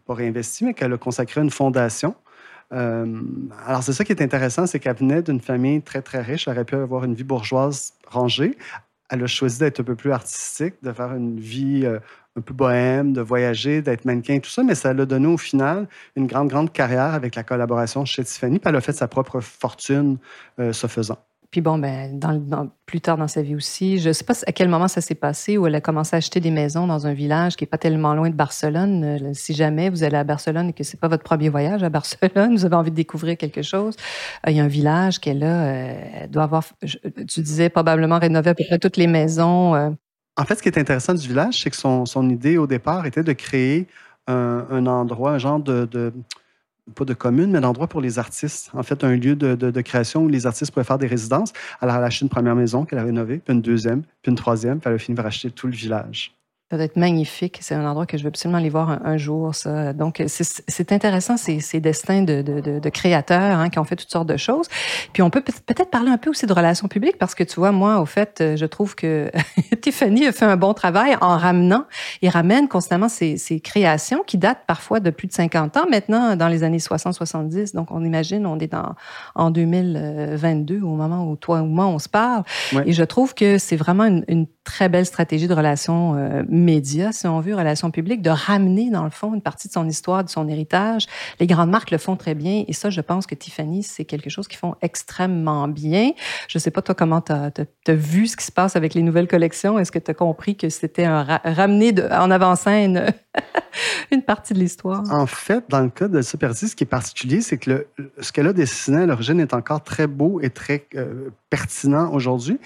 pas 0.06 0.14
réinvestie, 0.14 0.64
mais 0.64 0.74
qu'elle 0.74 0.92
a 0.92 0.98
consacrée 0.98 1.40
à 1.40 1.44
une 1.44 1.50
fondation. 1.50 2.14
Euh, 2.72 3.22
alors, 3.66 3.82
c'est 3.82 3.92
ça 3.92 4.04
qui 4.04 4.12
est 4.12 4.22
intéressant, 4.22 4.66
c'est 4.66 4.78
qu'elle 4.78 4.96
venait 4.96 5.22
d'une 5.22 5.40
famille 5.40 5.82
très, 5.82 6.02
très 6.02 6.20
riche. 6.22 6.46
Elle 6.46 6.54
aurait 6.54 6.64
pu 6.64 6.76
avoir 6.76 7.04
une 7.04 7.14
vie 7.14 7.24
bourgeoise 7.24 7.94
rangée. 8.06 8.56
Elle 9.08 9.24
a 9.24 9.26
choisi 9.26 9.58
d'être 9.58 9.80
un 9.80 9.84
peu 9.84 9.96
plus 9.96 10.12
artistique, 10.12 10.74
de 10.82 10.92
faire 10.92 11.12
une 11.14 11.40
vie 11.40 11.82
euh, 11.84 11.98
un 12.36 12.40
peu 12.40 12.54
bohème, 12.54 13.12
de 13.12 13.20
voyager, 13.20 13.82
d'être 13.82 14.04
mannequin, 14.04 14.38
tout 14.38 14.50
ça, 14.50 14.62
mais 14.62 14.76
ça 14.76 14.92
l'a 14.92 15.04
donné 15.04 15.26
au 15.26 15.36
final 15.36 15.88
une 16.16 16.26
grande, 16.26 16.48
grande 16.48 16.72
carrière 16.72 17.14
avec 17.14 17.34
la 17.34 17.42
collaboration 17.42 18.04
chez 18.04 18.22
Tiffany, 18.22 18.60
puis 18.60 18.68
elle 18.68 18.76
a 18.76 18.80
fait 18.80 18.92
sa 18.92 19.08
propre 19.08 19.40
fortune 19.40 20.18
euh, 20.60 20.72
ce 20.72 20.86
faisant. 20.86 21.18
Puis 21.50 21.62
bon, 21.62 21.78
ben, 21.78 22.20
plus 22.86 23.00
tard 23.00 23.16
dans 23.16 23.26
sa 23.26 23.42
vie 23.42 23.56
aussi, 23.56 23.98
je 23.98 24.08
ne 24.08 24.12
sais 24.12 24.22
pas 24.22 24.34
à 24.46 24.52
quel 24.52 24.68
moment 24.68 24.86
ça 24.86 25.00
s'est 25.00 25.16
passé 25.16 25.58
où 25.58 25.66
elle 25.66 25.74
a 25.74 25.80
commencé 25.80 26.14
à 26.14 26.18
acheter 26.18 26.38
des 26.38 26.52
maisons 26.52 26.86
dans 26.86 27.08
un 27.08 27.12
village 27.12 27.56
qui 27.56 27.64
n'est 27.64 27.68
pas 27.68 27.78
tellement 27.78 28.14
loin 28.14 28.30
de 28.30 28.36
Barcelone. 28.36 29.02
Euh, 29.02 29.30
si 29.34 29.52
jamais 29.52 29.90
vous 29.90 30.04
allez 30.04 30.16
à 30.16 30.22
Barcelone 30.22 30.68
et 30.68 30.72
que 30.72 30.84
ce 30.84 30.94
n'est 30.94 31.00
pas 31.00 31.08
votre 31.08 31.24
premier 31.24 31.48
voyage 31.48 31.82
à 31.82 31.88
Barcelone, 31.88 32.54
vous 32.56 32.64
avez 32.64 32.76
envie 32.76 32.92
de 32.92 32.96
découvrir 32.96 33.36
quelque 33.36 33.62
chose, 33.62 33.96
euh, 34.46 34.52
il 34.52 34.56
y 34.58 34.60
a 34.60 34.64
un 34.64 34.68
village 34.68 35.18
qu'elle 35.18 35.42
a, 35.42 35.62
euh, 35.64 35.94
elle 36.22 36.30
doit 36.30 36.44
avoir, 36.44 36.62
tu 36.82 37.40
disais, 37.40 37.68
probablement 37.68 38.20
rénové 38.20 38.50
à 38.50 38.54
peu 38.54 38.64
près 38.68 38.78
toutes 38.78 38.96
les 38.96 39.08
maisons. 39.08 39.74
En 40.36 40.44
fait, 40.44 40.54
ce 40.54 40.62
qui 40.62 40.68
est 40.68 40.78
intéressant 40.78 41.14
du 41.14 41.26
village, 41.26 41.60
c'est 41.62 41.70
que 41.70 41.76
son, 41.76 42.06
son, 42.06 42.30
idée 42.30 42.58
au 42.58 42.68
départ 42.68 43.06
était 43.06 43.24
de 43.24 43.32
créer 43.32 43.88
un, 44.28 44.86
endroit, 44.86 45.32
un 45.32 45.38
genre 45.38 45.58
de 45.58 46.12
pas 46.94 47.04
de 47.04 47.14
commune, 47.14 47.50
mais 47.50 47.60
d'endroit 47.60 47.86
pour 47.86 48.00
les 48.00 48.18
artistes. 48.18 48.70
En 48.74 48.82
fait, 48.82 49.04
un 49.04 49.16
lieu 49.16 49.36
de, 49.36 49.80
création 49.80 50.24
où 50.24 50.28
les 50.28 50.46
artistes 50.46 50.72
pourraient 50.72 50.84
faire 50.84 50.98
des 50.98 51.06
résidences. 51.06 51.52
Alors, 51.80 51.96
elle 51.96 52.02
a 52.02 52.06
acheté 52.06 52.24
une 52.24 52.30
première 52.30 52.56
maison 52.56 52.84
qu'elle 52.84 52.98
a 52.98 53.04
rénovée, 53.04 53.38
puis 53.38 53.54
une 53.54 53.62
deuxième, 53.62 54.02
puis 54.22 54.30
une 54.30 54.36
troisième, 54.36 54.80
puis 54.80 54.88
elle 54.88 54.96
a 54.96 54.98
fini 54.98 55.16
par 55.16 55.26
acheter 55.26 55.50
tout 55.50 55.66
le 55.66 55.72
village. 55.72 56.34
Ça 56.70 56.76
doit 56.76 56.84
être 56.84 56.96
magnifique. 56.96 57.58
C'est 57.62 57.74
un 57.74 57.84
endroit 57.84 58.06
que 58.06 58.16
je 58.16 58.22
veux 58.22 58.28
absolument 58.28 58.58
aller 58.58 58.68
voir 58.68 59.04
un, 59.04 59.16
jour. 59.16 59.52
Ça. 59.56 59.92
Donc, 59.92 60.22
c'est 60.28 60.92
intéressant, 60.92 61.36
ces, 61.36 61.58
ces 61.58 61.80
destins 61.80 62.22
de, 62.22 62.42
de, 62.42 62.78
de, 62.78 62.88
créateurs 62.90 63.58
hein, 63.58 63.70
qui 63.70 63.80
ont 63.80 63.84
fait 63.84 63.96
toutes 63.96 64.12
sortes 64.12 64.28
de 64.28 64.36
choses. 64.36 64.68
Puis, 65.12 65.20
on 65.20 65.30
peut 65.30 65.40
peut-être 65.40 65.90
parler 65.90 66.10
un 66.10 66.16
peu 66.16 66.30
aussi 66.30 66.46
de 66.46 66.52
relations 66.52 66.86
publiques 66.86 67.18
parce 67.18 67.34
que, 67.34 67.42
tu 67.42 67.56
vois, 67.56 67.72
moi, 67.72 68.00
au 68.00 68.06
fait, 68.06 68.54
je 68.54 68.64
trouve 68.66 68.94
que 68.94 69.32
Tiffany 69.82 70.28
a 70.28 70.32
fait 70.32 70.44
un 70.44 70.56
bon 70.56 70.72
travail 70.72 71.16
en 71.20 71.36
ramenant 71.36 71.86
et 72.22 72.28
ramène 72.28 72.68
constamment 72.68 73.08
ces, 73.08 73.36
ces, 73.36 73.58
créations 73.58 74.22
qui 74.24 74.38
datent 74.38 74.64
parfois 74.68 75.00
de 75.00 75.10
plus 75.10 75.26
de 75.26 75.32
50 75.32 75.76
ans 75.76 75.86
maintenant, 75.90 76.36
dans 76.36 76.46
les 76.46 76.62
années 76.62 76.78
60-70. 76.78 77.74
Donc, 77.74 77.90
on 77.90 78.04
imagine, 78.04 78.46
on 78.46 78.60
est 78.60 78.68
dans, 78.68 78.94
en 79.34 79.50
2022 79.50 80.82
au 80.82 80.94
moment 80.94 81.28
où 81.28 81.34
toi 81.34 81.62
ou 81.62 81.66
moi, 81.66 81.88
on 81.88 81.98
se 81.98 82.08
parle. 82.08 82.44
Et 82.86 82.92
je 82.92 83.02
trouve 83.02 83.34
que 83.34 83.58
c'est 83.58 83.76
vraiment 83.76 84.04
une, 84.04 84.24
une, 84.28 84.46
très 84.62 84.88
belle 84.88 85.06
stratégie 85.06 85.48
de 85.48 85.54
relations 85.54 86.14
euh, 86.14 86.42
médias, 86.60 87.12
si 87.12 87.26
on 87.26 87.40
veut, 87.40 87.54
relations 87.54 87.90
publiques, 87.90 88.22
de 88.22 88.30
ramener, 88.30 88.90
dans 88.90 89.04
le 89.04 89.10
fond, 89.10 89.34
une 89.34 89.42
partie 89.42 89.68
de 89.68 89.72
son 89.72 89.88
histoire, 89.88 90.24
de 90.24 90.30
son 90.30 90.48
héritage. 90.48 91.06
Les 91.40 91.46
grandes 91.46 91.70
marques 91.70 91.90
le 91.90 91.98
font 91.98 92.16
très 92.16 92.34
bien. 92.34 92.64
Et 92.68 92.72
ça, 92.72 92.90
je 92.90 93.00
pense 93.00 93.26
que 93.26 93.34
Tiffany, 93.34 93.82
c'est 93.82 94.04
quelque 94.04 94.30
chose 94.30 94.48
qu'ils 94.48 94.58
font 94.58 94.74
extrêmement 94.82 95.68
bien. 95.68 96.12
Je 96.48 96.58
ne 96.58 96.60
sais 96.60 96.70
pas, 96.70 96.82
toi, 96.82 96.94
comment 96.94 97.20
tu 97.20 97.32
as, 97.32 97.94
vu 97.94 98.26
ce 98.26 98.36
qui 98.36 98.44
se 98.44 98.52
passe 98.52 98.76
avec 98.76 98.94
les 98.94 99.02
nouvelles 99.02 99.28
collections? 99.28 99.78
Est-ce 99.78 99.92
que 99.92 99.98
tu 99.98 100.10
as 100.10 100.14
compris 100.14 100.56
que 100.56 100.68
c'était 100.68 101.04
un 101.04 101.22
ramener 101.44 101.94
en 102.12 102.30
avant-scène 102.30 103.12
une 104.12 104.22
partie 104.22 104.54
de 104.54 104.58
l'histoire? 104.58 105.02
En 105.10 105.26
fait, 105.26 105.64
dans 105.68 105.80
le 105.80 105.90
cas 105.90 106.08
de 106.08 106.22
Supertis, 106.22 106.68
ce 106.68 106.76
qui 106.76 106.84
est 106.84 106.86
particulier, 106.86 107.40
c'est 107.40 107.58
que 107.58 107.86
ce 108.20 108.32
qu'elle 108.32 108.46
a 108.46 108.52
dessiné 108.52 108.98
à 108.98 109.06
l'origine 109.06 109.40
est 109.40 109.54
encore 109.54 109.82
très 109.82 110.06
beau 110.06 110.40
et 110.40 110.50
très 110.50 110.86
euh, 110.94 111.30
pertinent 111.50 112.12
aujourd'hui. 112.12 112.58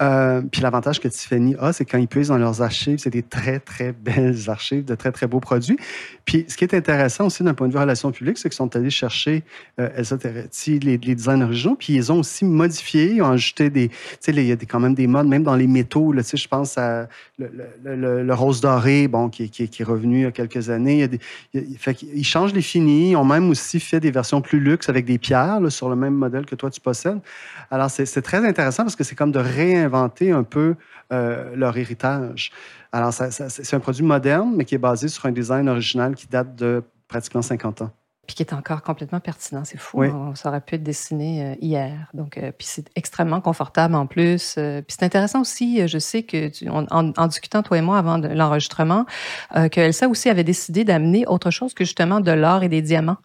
Euh, 0.00 0.42
puis 0.42 0.62
l'avantage 0.62 1.00
que 1.00 1.08
Tiffany 1.08 1.56
a, 1.58 1.72
c'est 1.72 1.84
quand 1.84 1.98
ils 1.98 2.06
puissent 2.06 2.28
dans 2.28 2.38
leurs 2.38 2.62
archives, 2.62 2.98
c'est 2.98 3.10
des 3.10 3.24
très, 3.24 3.58
très 3.58 3.90
belles 3.92 4.48
archives 4.48 4.84
de 4.84 4.94
très, 4.94 5.10
très 5.10 5.26
beaux 5.26 5.40
produits. 5.40 5.76
Puis 6.24 6.44
ce 6.46 6.56
qui 6.56 6.64
est 6.64 6.72
intéressant 6.72 7.26
aussi 7.26 7.42
d'un 7.42 7.54
point 7.54 7.66
de 7.66 7.72
vue 7.72 7.80
relations 7.80 8.12
publiques, 8.12 8.38
c'est 8.38 8.48
qu'ils 8.48 8.56
sont 8.56 8.76
allés 8.76 8.90
chercher 8.90 9.42
euh, 9.80 9.88
les, 10.66 10.78
les, 10.98 11.14
designs 11.16 11.42
originaux, 11.42 11.76
puis 11.76 11.94
ils 11.94 12.12
ont 12.12 12.20
aussi 12.20 12.44
modifié, 12.44 13.14
ils 13.14 13.22
ont 13.22 13.30
ajouté 13.30 13.70
des... 13.70 13.88
Tu 13.88 13.96
sais, 14.20 14.32
il 14.32 14.46
y 14.46 14.52
a 14.52 14.56
quand 14.56 14.78
même 14.78 14.94
des 14.94 15.08
modes, 15.08 15.26
même 15.26 15.42
dans 15.42 15.56
les 15.56 15.66
métaux, 15.66 16.14
tu 16.16 16.22
sais, 16.22 16.36
je 16.36 16.46
pense 16.46 16.78
à 16.78 17.08
le, 17.38 18.34
rose 18.34 18.60
doré, 18.60 19.08
bon, 19.08 19.28
qui, 19.28 19.50
est 19.58 19.84
revenu 19.84 20.18
il 20.18 20.22
y 20.22 20.26
a 20.26 20.30
quelques 20.30 20.70
années. 20.70 21.08
Fait 21.78 21.96
ils 22.02 22.24
changent 22.24 22.52
les 22.52 22.62
finis. 22.62 23.10
Ils 23.10 23.16
ont 23.16 23.24
même 23.24 23.50
aussi 23.50 23.80
fait 23.80 24.00
des 24.00 24.10
versions 24.10 24.40
plus 24.40 24.60
luxe 24.60 24.88
avec 24.88 25.04
des 25.04 25.18
pierres 25.18 25.60
sur 25.70 25.88
le 25.88 25.96
même 25.96 26.14
modèle 26.14 26.46
que 26.46 26.54
toi, 26.54 26.70
tu 26.70 26.80
possèdes. 26.80 27.20
Alors, 27.70 27.90
c'est 27.90 28.20
très 28.28 28.46
intéressant 28.46 28.82
parce 28.82 28.94
que 28.94 29.04
c'est 29.04 29.14
comme 29.14 29.32
de 29.32 29.38
réinventer 29.38 29.88
inventer 29.88 30.32
un 30.32 30.42
peu 30.42 30.74
euh, 31.12 31.56
leur 31.56 31.76
héritage. 31.78 32.52
Alors, 32.92 33.12
c'est 33.12 33.74
un 33.74 33.80
produit 33.80 34.04
moderne, 34.04 34.52
mais 34.54 34.66
qui 34.66 34.74
est 34.74 34.84
basé 34.90 35.08
sur 35.08 35.24
un 35.24 35.32
design 35.32 35.66
original 35.68 36.14
qui 36.14 36.26
date 36.26 36.54
de 36.54 36.82
pratiquement 37.06 37.40
50 37.40 37.82
ans. 37.82 37.90
Puis 38.28 38.36
qui 38.36 38.42
est 38.42 38.52
encore 38.52 38.82
complètement 38.82 39.20
pertinent. 39.20 39.62
C'est 39.64 39.78
fou. 39.78 40.02
Hein. 40.02 40.32
Ça 40.34 40.50
aurait 40.50 40.60
pu 40.60 40.74
être 40.74 40.82
dessiné 40.82 41.42
euh, 41.42 41.54
hier. 41.62 42.10
Donc, 42.12 42.36
euh, 42.36 42.52
puis 42.56 42.66
c'est 42.70 42.84
extrêmement 42.94 43.40
confortable 43.40 43.94
en 43.94 44.06
plus. 44.06 44.56
Euh, 44.58 44.82
puis 44.82 44.94
c'est 44.98 45.06
intéressant 45.06 45.40
aussi. 45.40 45.88
Je 45.88 45.98
sais 45.98 46.24
que 46.24 46.50
en, 46.68 47.26
discutant 47.26 47.62
toi 47.62 47.78
et 47.78 47.80
moi 47.80 47.96
avant 47.96 48.18
l'enregistrement, 48.18 49.06
que 49.54 49.80
Elsa 49.80 50.08
aussi 50.08 50.28
avait 50.28 50.44
décidé 50.44 50.84
d'amener 50.84 51.26
autre 51.26 51.50
chose 51.50 51.72
que 51.72 51.84
justement 51.84 52.20
de 52.20 52.30
l'or 52.30 52.62
et 52.62 52.68
des 52.68 52.82
diamants 52.82 53.16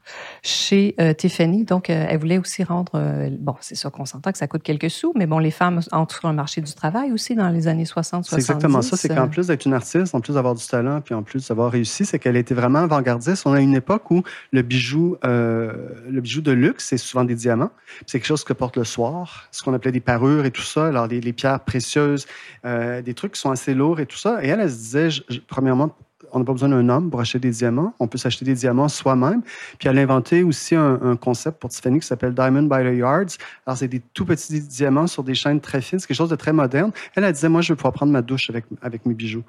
chez 0.41 0.95
Tiffany. 1.17 1.65
Donc, 1.65 1.89
elle 1.89 2.17
voulait 2.17 2.37
aussi 2.37 2.63
rendre. 2.63 2.91
bon, 3.31 3.55
c'est 3.59 3.75
sûr 3.75 3.91
qu'on 3.91 4.05
s'entend 4.05 4.31
que 4.31 4.37
ça 4.37 4.47
coûte 4.47 4.63
quelques 4.63 4.89
sous, 4.89 5.11
mais 5.15 5.25
bon, 5.25 5.39
les 5.39 5.51
femmes 5.51 5.81
entrent 5.91 6.19
sur 6.19 6.29
le 6.29 6.33
marché 6.33 6.61
du 6.61 6.73
travail 6.73 7.11
aussi 7.11 7.35
dans 7.35 7.49
les 7.49 7.67
années 7.67 7.83
60, 7.85 8.23
70. 8.23 8.29
C'est 8.29 8.53
exactement 8.53 8.81
ça. 8.81 8.95
C'est 8.95 9.09
qu'en 9.09 9.27
plus 9.27 9.47
d'être 9.47 9.65
une 9.65 9.73
artiste, 9.73 10.15
en 10.15 10.21
plus 10.21 10.35
d'avoir 10.35 10.55
du 10.55 10.65
talent, 10.65 11.01
puis 11.01 11.13
en 11.13 11.23
plus 11.23 11.49
d'avoir 11.49 11.71
réussi, 11.71 12.05
c'est 12.05 12.19
qu'elle 12.19 12.37
était 12.37 12.55
vraiment 12.55 12.79
avant-gardiste. 12.79 13.45
On 13.45 13.53
a 13.53 13.59
une 13.59 13.75
époque 13.75 14.09
où 14.11 14.23
le 14.51 14.61
bijou 14.61 14.92
euh, 15.25 15.73
le 16.09 16.21
bijou 16.21 16.41
de 16.41 16.51
luxe, 16.51 16.85
c'est 16.85 16.97
souvent 16.97 17.23
des 17.23 17.35
diamants. 17.35 17.71
C'est 18.05 18.19
quelque 18.19 18.27
chose 18.27 18.43
que 18.43 18.53
porte 18.53 18.77
le 18.77 18.83
soir, 18.83 19.47
ce 19.51 19.63
qu'on 19.63 19.73
appelait 19.73 19.91
des 19.91 19.99
parures 19.99 20.45
et 20.45 20.51
tout 20.51 20.61
ça. 20.61 20.87
Alors, 20.87 21.07
les, 21.07 21.33
pierres 21.33 21.59
précieuses, 21.61 22.25
euh, 22.65 23.01
des 23.01 23.13
trucs 23.13 23.33
qui 23.33 23.39
sont 23.39 23.51
assez 23.51 23.73
lourds 23.73 23.99
et 23.99 24.05
tout 24.05 24.17
ça. 24.17 24.43
Et 24.43 24.47
elle, 24.47 24.59
elle 24.59 24.69
se 24.69 24.75
disait, 24.75 25.09
premièrement, 25.47 25.95
on 26.31 26.39
n'a 26.39 26.45
pas 26.45 26.53
besoin 26.53 26.69
d'un 26.69 26.89
homme 26.89 27.09
pour 27.09 27.19
acheter 27.19 27.39
des 27.39 27.51
diamants. 27.51 27.93
On 27.99 28.07
peut 28.07 28.17
s'acheter 28.17 28.45
des 28.45 28.55
diamants 28.55 28.89
soi-même. 28.89 29.41
Puis 29.77 29.87
elle 29.87 29.99
a 29.99 30.01
inventé 30.01 30.43
aussi 30.43 30.75
un, 30.75 31.15
concept 31.15 31.59
pour 31.59 31.69
Tiffany 31.69 31.99
qui 31.99 32.07
s'appelle 32.07 32.33
Diamond 32.33 32.63
by 32.63 32.83
the 32.83 32.97
Yards. 32.97 33.37
Alors, 33.65 33.77
c'est 33.77 33.87
des 33.87 34.01
tout 34.13 34.25
petits 34.25 34.59
diamants 34.61 35.07
sur 35.07 35.23
des 35.23 35.35
chaînes 35.35 35.61
très 35.61 35.81
fines. 35.81 35.99
C'est 35.99 36.07
quelque 36.07 36.17
chose 36.17 36.29
de 36.29 36.35
très 36.35 36.53
moderne. 36.53 36.91
Elle, 37.15 37.23
elle 37.23 37.33
disait, 37.33 37.49
moi, 37.49 37.61
je 37.61 37.73
vais 37.73 37.77
pouvoir 37.77 37.93
prendre 37.93 38.11
ma 38.11 38.21
douche 38.21 38.49
avec, 38.49 38.65
avec 38.81 39.05
mes 39.05 39.13
bijoux. 39.13 39.43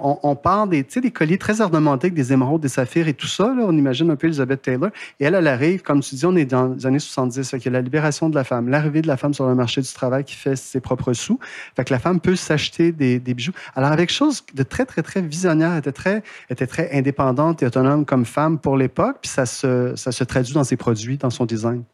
On 0.00 0.36
parle 0.36 0.70
des, 0.70 0.82
des 0.82 1.10
colliers 1.10 1.38
très 1.38 1.60
ornementés 1.60 2.06
avec 2.06 2.14
des 2.14 2.32
émeraudes, 2.32 2.62
des 2.62 2.68
saphirs 2.68 3.08
et 3.08 3.14
tout 3.14 3.26
ça. 3.26 3.54
On 3.58 3.76
imagine 3.76 4.10
un 4.10 4.16
peu 4.16 4.26
Elizabeth 4.26 4.62
Taylor. 4.62 4.90
Et 5.18 5.24
elle, 5.24 5.34
elle 5.34 5.46
arrive, 5.46 5.82
comme 5.82 6.00
tu 6.00 6.14
dis, 6.14 6.24
on 6.24 6.34
est 6.36 6.46
dans 6.46 6.68
les 6.68 6.86
années 6.86 6.98
70. 6.98 7.50
Fait 7.50 7.58
qu'il 7.58 7.72
y 7.72 7.74
a 7.74 7.78
la 7.78 7.82
libération 7.82 8.30
de 8.30 8.34
la 8.34 8.44
femme, 8.44 8.68
l'arrivée 8.68 9.02
de 9.02 9.06
la 9.06 9.16
femme 9.16 9.34
sur 9.34 9.46
le 9.46 9.54
marché 9.54 9.80
du 9.80 9.92
travail 9.92 10.24
qui 10.24 10.34
fait 10.34 10.56
ses 10.56 10.80
propres 10.80 11.12
sous. 11.12 11.38
Fait 11.76 11.84
que 11.84 11.92
la 11.92 11.98
femme 11.98 12.20
peut 12.20 12.36
s'acheter 12.36 12.92
des, 12.92 13.18
des, 13.18 13.34
bijoux. 13.34 13.52
Alors, 13.74 13.92
avec 13.92 14.10
chose 14.10 14.44
de 14.54 14.62
très, 14.62 14.86
très, 14.86 15.02
très 15.02 15.20
visionnaire, 15.20 15.72
elle 15.72 15.78
était 15.80 15.92
très, 15.92 16.22
était 16.48 16.66
très 16.66 16.90
indépendante 16.96 17.62
et 17.62 17.66
autonome 17.66 18.04
comme 18.06 18.24
femme 18.24 18.58
pour 18.58 18.76
l'époque. 18.76 19.18
Puis 19.22 19.30
ça 19.30 19.46
se, 19.46 19.94
ça 19.96 20.12
se 20.12 20.24
traduit 20.24 20.54
dans 20.54 20.64
ses 20.64 20.76
produits, 20.76 21.18
dans 21.18 21.30
son 21.30 21.44
design. 21.44 21.84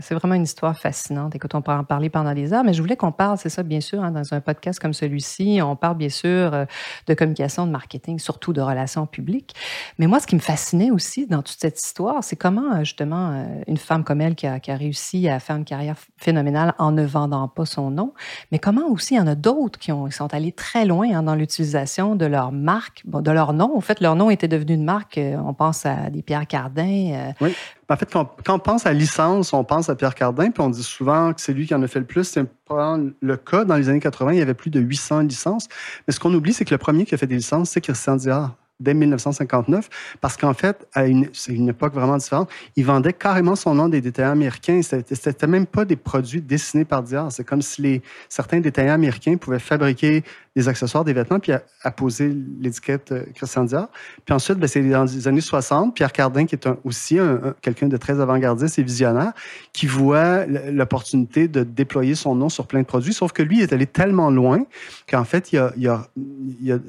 C'est 0.00 0.14
vraiment 0.14 0.34
une 0.34 0.44
histoire 0.44 0.76
fascinante. 0.78 1.34
Écoute, 1.34 1.54
on 1.54 1.60
peut 1.60 1.72
en 1.72 1.84
parler 1.84 2.08
pendant 2.08 2.32
des 2.32 2.54
heures, 2.54 2.64
mais 2.64 2.72
je 2.72 2.80
voulais 2.80 2.96
qu'on 2.96 3.12
parle, 3.12 3.36
c'est 3.36 3.50
ça, 3.50 3.62
bien 3.62 3.80
sûr, 3.80 4.02
hein, 4.02 4.10
dans 4.10 4.32
un 4.32 4.40
podcast 4.40 4.80
comme 4.80 4.94
celui-ci, 4.94 5.60
on 5.62 5.76
parle 5.76 5.98
bien 5.98 6.08
sûr 6.08 6.54
euh, 6.54 6.64
de 7.06 7.12
communication, 7.12 7.66
de 7.66 7.70
marketing, 7.70 8.18
surtout 8.18 8.54
de 8.54 8.62
relations 8.62 9.06
publiques. 9.06 9.54
Mais 9.98 10.06
moi, 10.06 10.18
ce 10.18 10.26
qui 10.26 10.34
me 10.34 10.40
fascinait 10.40 10.90
aussi 10.90 11.26
dans 11.26 11.42
toute 11.42 11.58
cette 11.60 11.78
histoire, 11.78 12.24
c'est 12.24 12.36
comment, 12.36 12.72
euh, 12.72 12.78
justement, 12.80 13.32
euh, 13.32 13.44
une 13.66 13.76
femme 13.76 14.02
comme 14.02 14.22
elle 14.22 14.34
qui 14.34 14.46
a, 14.46 14.54
a, 14.66 14.74
réussi 14.76 15.28
à 15.28 15.38
faire 15.40 15.56
une 15.56 15.66
carrière 15.66 15.96
phénoménale 16.16 16.74
en 16.78 16.92
ne 16.92 17.04
vendant 17.04 17.46
pas 17.48 17.66
son 17.66 17.90
nom, 17.90 18.14
mais 18.52 18.58
comment 18.58 18.88
aussi 18.88 19.14
il 19.14 19.18
y 19.18 19.20
en 19.20 19.26
a 19.26 19.34
d'autres 19.34 19.78
qui 19.78 19.92
ont, 19.92 20.10
sont 20.10 20.32
allés 20.32 20.52
très 20.52 20.86
loin 20.86 21.06
hein, 21.12 21.22
dans 21.22 21.34
l'utilisation 21.34 22.16
de 22.16 22.24
leur 22.24 22.50
marque, 22.50 23.02
de 23.04 23.30
leur 23.30 23.52
nom. 23.52 23.76
En 23.76 23.82
fait, 23.82 24.00
leur 24.00 24.16
nom 24.16 24.30
était 24.30 24.48
devenu 24.48 24.74
une 24.74 24.84
marque. 24.84 25.18
On 25.18 25.52
pense 25.52 25.84
à 25.84 26.08
des 26.08 26.22
Pierre 26.22 26.46
Cardin. 26.46 27.32
Oui. 27.40 27.54
En 27.90 27.96
fait, 27.96 28.08
quand, 28.10 28.36
on 28.48 28.58
pense 28.60 28.86
à 28.86 28.92
licence, 28.92 29.52
on 29.52 29.64
pense 29.64 29.88
à 29.88 29.96
Pierre 29.96 30.14
Cardin, 30.14 30.52
puis 30.52 30.62
on 30.62 30.70
dit 30.70 30.82
souvent 30.82 31.32
que 31.32 31.40
c'est 31.40 31.52
lui 31.52 31.66
qui 31.66 31.74
en 31.74 31.82
a 31.82 31.88
fait 31.88 31.98
le 31.98 32.06
plus. 32.06 32.22
C'est 32.22 32.44
le 32.70 33.36
cas. 33.36 33.64
Dans 33.64 33.74
les 33.74 33.88
années 33.88 33.98
80, 33.98 34.34
il 34.34 34.38
y 34.38 34.42
avait 34.42 34.54
plus 34.54 34.70
de 34.70 34.78
800 34.78 35.22
licences. 35.22 35.68
Mais 36.06 36.14
ce 36.14 36.20
qu'on 36.20 36.32
oublie, 36.32 36.52
c'est 36.52 36.64
que 36.64 36.72
le 36.72 36.78
premier 36.78 37.04
qui 37.04 37.16
a 37.16 37.18
fait 37.18 37.26
des 37.26 37.34
licences, 37.34 37.70
c'est 37.70 37.80
Christian 37.80 38.14
Dior 38.14 38.54
dès 38.80 38.94
1959, 38.94 39.88
parce 40.20 40.36
qu'en 40.36 40.54
fait, 40.54 40.88
c'est 41.32 41.52
une 41.52 41.68
époque 41.68 41.94
vraiment 41.94 42.16
différente, 42.16 42.50
il 42.76 42.84
vendait 42.84 43.12
carrément 43.12 43.56
son 43.56 43.74
nom 43.74 43.88
des 43.88 44.00
détaillants 44.00 44.32
américains. 44.32 44.80
C'était 44.82 45.46
même 45.46 45.66
pas 45.66 45.84
des 45.84 45.96
produits 45.96 46.40
dessinés 46.40 46.84
par 46.84 47.02
Dior. 47.02 47.30
C'est 47.30 47.44
comme 47.44 47.62
si 47.62 47.82
les, 47.82 48.02
certains 48.28 48.60
détaillants 48.60 48.94
américains 48.94 49.36
pouvaient 49.36 49.58
fabriquer 49.58 50.24
des 50.56 50.68
accessoires, 50.68 51.04
des 51.04 51.12
vêtements, 51.12 51.38
puis 51.38 51.52
apposer 51.82 52.34
l'étiquette 52.60 53.12
euh, 53.12 53.24
Christian 53.34 53.64
Dior. 53.64 53.88
Puis 54.24 54.34
ensuite, 54.34 54.58
ben, 54.58 54.66
c'est 54.66 54.82
dans 54.82 55.04
les 55.04 55.28
années 55.28 55.40
60, 55.40 55.94
Pierre 55.94 56.12
Cardin, 56.12 56.44
qui 56.44 56.56
est 56.56 56.68
aussi 56.84 57.18
quelqu'un 57.60 57.86
de 57.86 57.96
très 57.96 58.20
avant-gardiste 58.20 58.78
et 58.78 58.82
visionnaire, 58.82 59.32
qui 59.72 59.86
voit 59.86 60.46
l'opportunité 60.46 61.46
de 61.46 61.62
déployer 61.62 62.14
son 62.14 62.34
nom 62.34 62.48
sur 62.48 62.66
plein 62.66 62.80
de 62.80 62.86
produits, 62.86 63.12
sauf 63.12 63.32
que 63.32 63.42
lui, 63.42 63.58
il 63.58 63.62
est 63.62 63.72
allé 63.72 63.86
tellement 63.86 64.30
loin 64.30 64.64
qu'en 65.08 65.24
fait, 65.24 65.54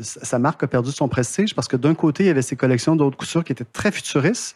sa 0.01 0.39
marque 0.39 0.63
a 0.63 0.67
perdu 0.67 0.91
son 0.91 1.07
prestige 1.07 1.53
parce 1.53 1.67
que 1.67 1.77
d'un 1.81 1.95
côté, 1.95 2.23
il 2.23 2.27
y 2.27 2.29
avait 2.29 2.41
ses 2.41 2.55
collections 2.55 2.95
d'autres 2.95 3.17
coutures 3.17 3.43
qui 3.43 3.51
étaient 3.51 3.65
très 3.65 3.91
futuristes, 3.91 4.55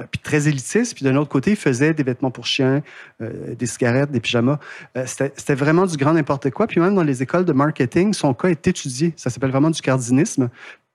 euh, 0.00 0.04
puis 0.10 0.20
très 0.20 0.48
élitistes, 0.48 0.94
puis 0.94 1.04
d'un 1.04 1.16
autre 1.16 1.28
côté, 1.28 1.50
il 1.50 1.56
faisait 1.56 1.92
des 1.92 2.02
vêtements 2.02 2.30
pour 2.30 2.46
chiens, 2.46 2.82
euh, 3.20 3.54
des 3.54 3.66
cigarettes, 3.66 4.10
des 4.10 4.20
pyjamas. 4.20 4.58
Euh, 4.96 5.04
c'était 5.06 5.54
vraiment 5.54 5.86
du 5.86 5.96
grand 5.96 6.14
n'importe 6.14 6.50
quoi. 6.50 6.66
Puis 6.66 6.80
même 6.80 6.94
dans 6.94 7.02
les 7.02 7.22
écoles 7.22 7.44
de 7.44 7.52
marketing, 7.52 8.14
son 8.14 8.32
cas 8.32 8.48
est 8.48 8.66
étudié. 8.66 9.12
Ça 9.16 9.28
s'appelle 9.28 9.50
vraiment 9.50 9.70
du 9.70 9.80
cardinisme 9.82 10.48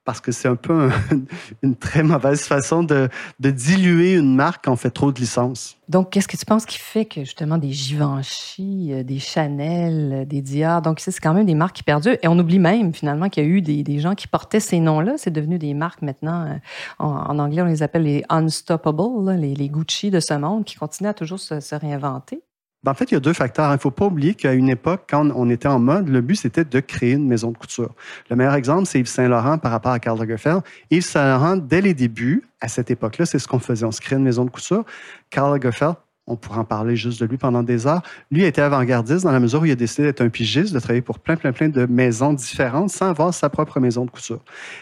parce 0.08 0.22
que 0.22 0.32
c'est 0.32 0.48
un 0.48 0.56
peu 0.56 0.90
une 1.64 1.76
très 1.76 2.02
mauvaise 2.02 2.44
façon 2.44 2.82
de, 2.82 3.10
diluer 3.40 4.14
une 4.14 4.34
marque 4.34 4.64
quand 4.64 4.72
on 4.72 4.78
fait 4.78 4.90
trop 4.90 5.12
de 5.12 5.20
licences. 5.20 5.76
Donc, 5.90 6.12
qu'est-ce 6.12 6.30
que 6.30 6.38
tu 6.38 6.46
penses 6.46 6.66
qui 6.66 6.78
fait 6.78 7.04
que 7.04 7.26
justement 7.26 7.58
des 7.58 7.74
Givenchy, 7.74 8.94
euh, 8.94 9.04
des 9.04 9.20
Chanel, 9.20 10.12
euh, 10.14 10.26
des 10.26 10.42
Dior, 10.42 10.82
donc 10.82 11.02
c'est 11.02 11.14
quand 11.20 11.34
même 11.34 11.46
des 11.46 11.56
marques 11.56 11.76
qui 11.76 11.84
perdurent. 11.84 12.18
Et 12.24 12.30
on 12.30 12.40
oublie 12.40 12.58
même 12.58 12.94
finalement 12.94 13.28
qu'il 13.28 13.44
y 13.44 13.48
a 13.48 13.50
eu 13.50 13.62
des, 13.62 14.00
gens 14.00 14.16
qui 14.16 14.30
portaient 14.30 14.62
ces 14.62 14.80
noms-là. 14.80 15.16
C'est 15.18 15.32
devenu 15.32 15.60
des 15.60 15.74
marques 15.74 16.02
maintenant, 16.02 16.46
euh, 16.46 16.56
en, 17.00 17.38
anglais 17.38 17.62
on 17.62 17.66
les 17.66 17.84
appelle 17.84 18.04
les 18.04 18.24
unstoppable, 18.30 19.34
les, 19.34 19.70
Gucci 19.70 20.10
de 20.10 20.22
ce 20.22 20.36
monde, 20.36 20.64
qui 20.64 20.78
continuent 20.78 21.10
à 21.10 21.14
toujours 21.14 21.40
se 21.40 21.76
réinventer. 21.76 22.42
Ben, 22.88 22.92
en 22.92 22.96
fait, 22.96 23.12
il 23.12 23.16
y 23.16 23.18
a 23.18 23.20
deux 23.20 23.34
facteurs. 23.34 23.70
Il 23.72 23.74
ne 23.74 23.80
faut 23.80 23.92
pas 23.92 24.06
oublier 24.06 24.34
qu'à 24.34 24.54
une 24.54 24.70
époque, 24.70 25.08
quand 25.10 25.30
on 25.36 25.50
était 25.50 25.68
en 25.68 25.78
mode, 25.78 26.08
le 26.08 26.22
but, 26.22 26.38
c'était 26.38 26.64
de 26.64 26.80
créer 26.80 27.12
une 27.12 27.28
maison 27.28 27.52
de 27.52 27.58
couture. 27.58 27.94
Le 28.30 28.38
meilleur 28.38 28.54
exemple, 28.54 28.86
c'est 28.86 29.02
Yves 29.02 29.08
Saint-Laurent 29.08 29.58
par 29.58 29.74
rapport 29.74 29.92
à 29.92 30.00
Karl 30.00 30.18
Lagerfeld. 30.18 30.62
Yves 30.90 31.04
Saint-Laurent, 31.04 31.58
dès 31.58 31.82
les 31.82 31.94
débuts, 31.94 32.46
à 32.62 32.70
cette 32.70 32.90
époque-là, 32.90 33.26
c'est 33.26 33.40
ce 33.40 33.48
qu'on 33.50 33.60
faisait. 33.60 33.86
On 33.86 33.92
se 33.92 34.00
créait 34.00 34.18
une 34.18 34.24
maison 34.24 34.46
de 34.46 34.50
couture. 34.50 34.86
Karl 35.30 35.52
Lagerfeld, 35.52 35.96
on 36.28 36.38
pourrait 36.38 36.60
en 36.60 36.64
parler 36.64 36.96
juste 36.96 37.20
de 37.20 37.26
lui 37.26 37.36
pendant 37.36 37.62
des 37.62 37.88
heures. 37.88 38.04
Lui 38.32 38.46
a 38.46 38.48
été 38.48 38.62
avant-gardiste 38.62 39.26
dans 39.26 39.34
la 39.34 39.42
mesure 39.42 39.64
où 39.64 39.66
il 39.66 39.72
a 39.74 39.76
décidé 39.76 40.04
d'être 40.04 40.22
un 40.22 40.30
pigiste, 40.30 40.74
de 40.74 40.80
travailler 40.80 41.02
pour 41.02 41.20
plein, 41.20 41.36
plein, 41.36 41.52
plein 41.52 41.68
de 41.68 41.86
maisons 41.88 42.32
différentes 42.32 42.90
sans 42.90 43.10
avoir 43.10 43.34
sa 43.34 43.50
propre 43.50 43.82
maison 43.82 44.06
de 44.06 44.12
couture. 44.12 44.40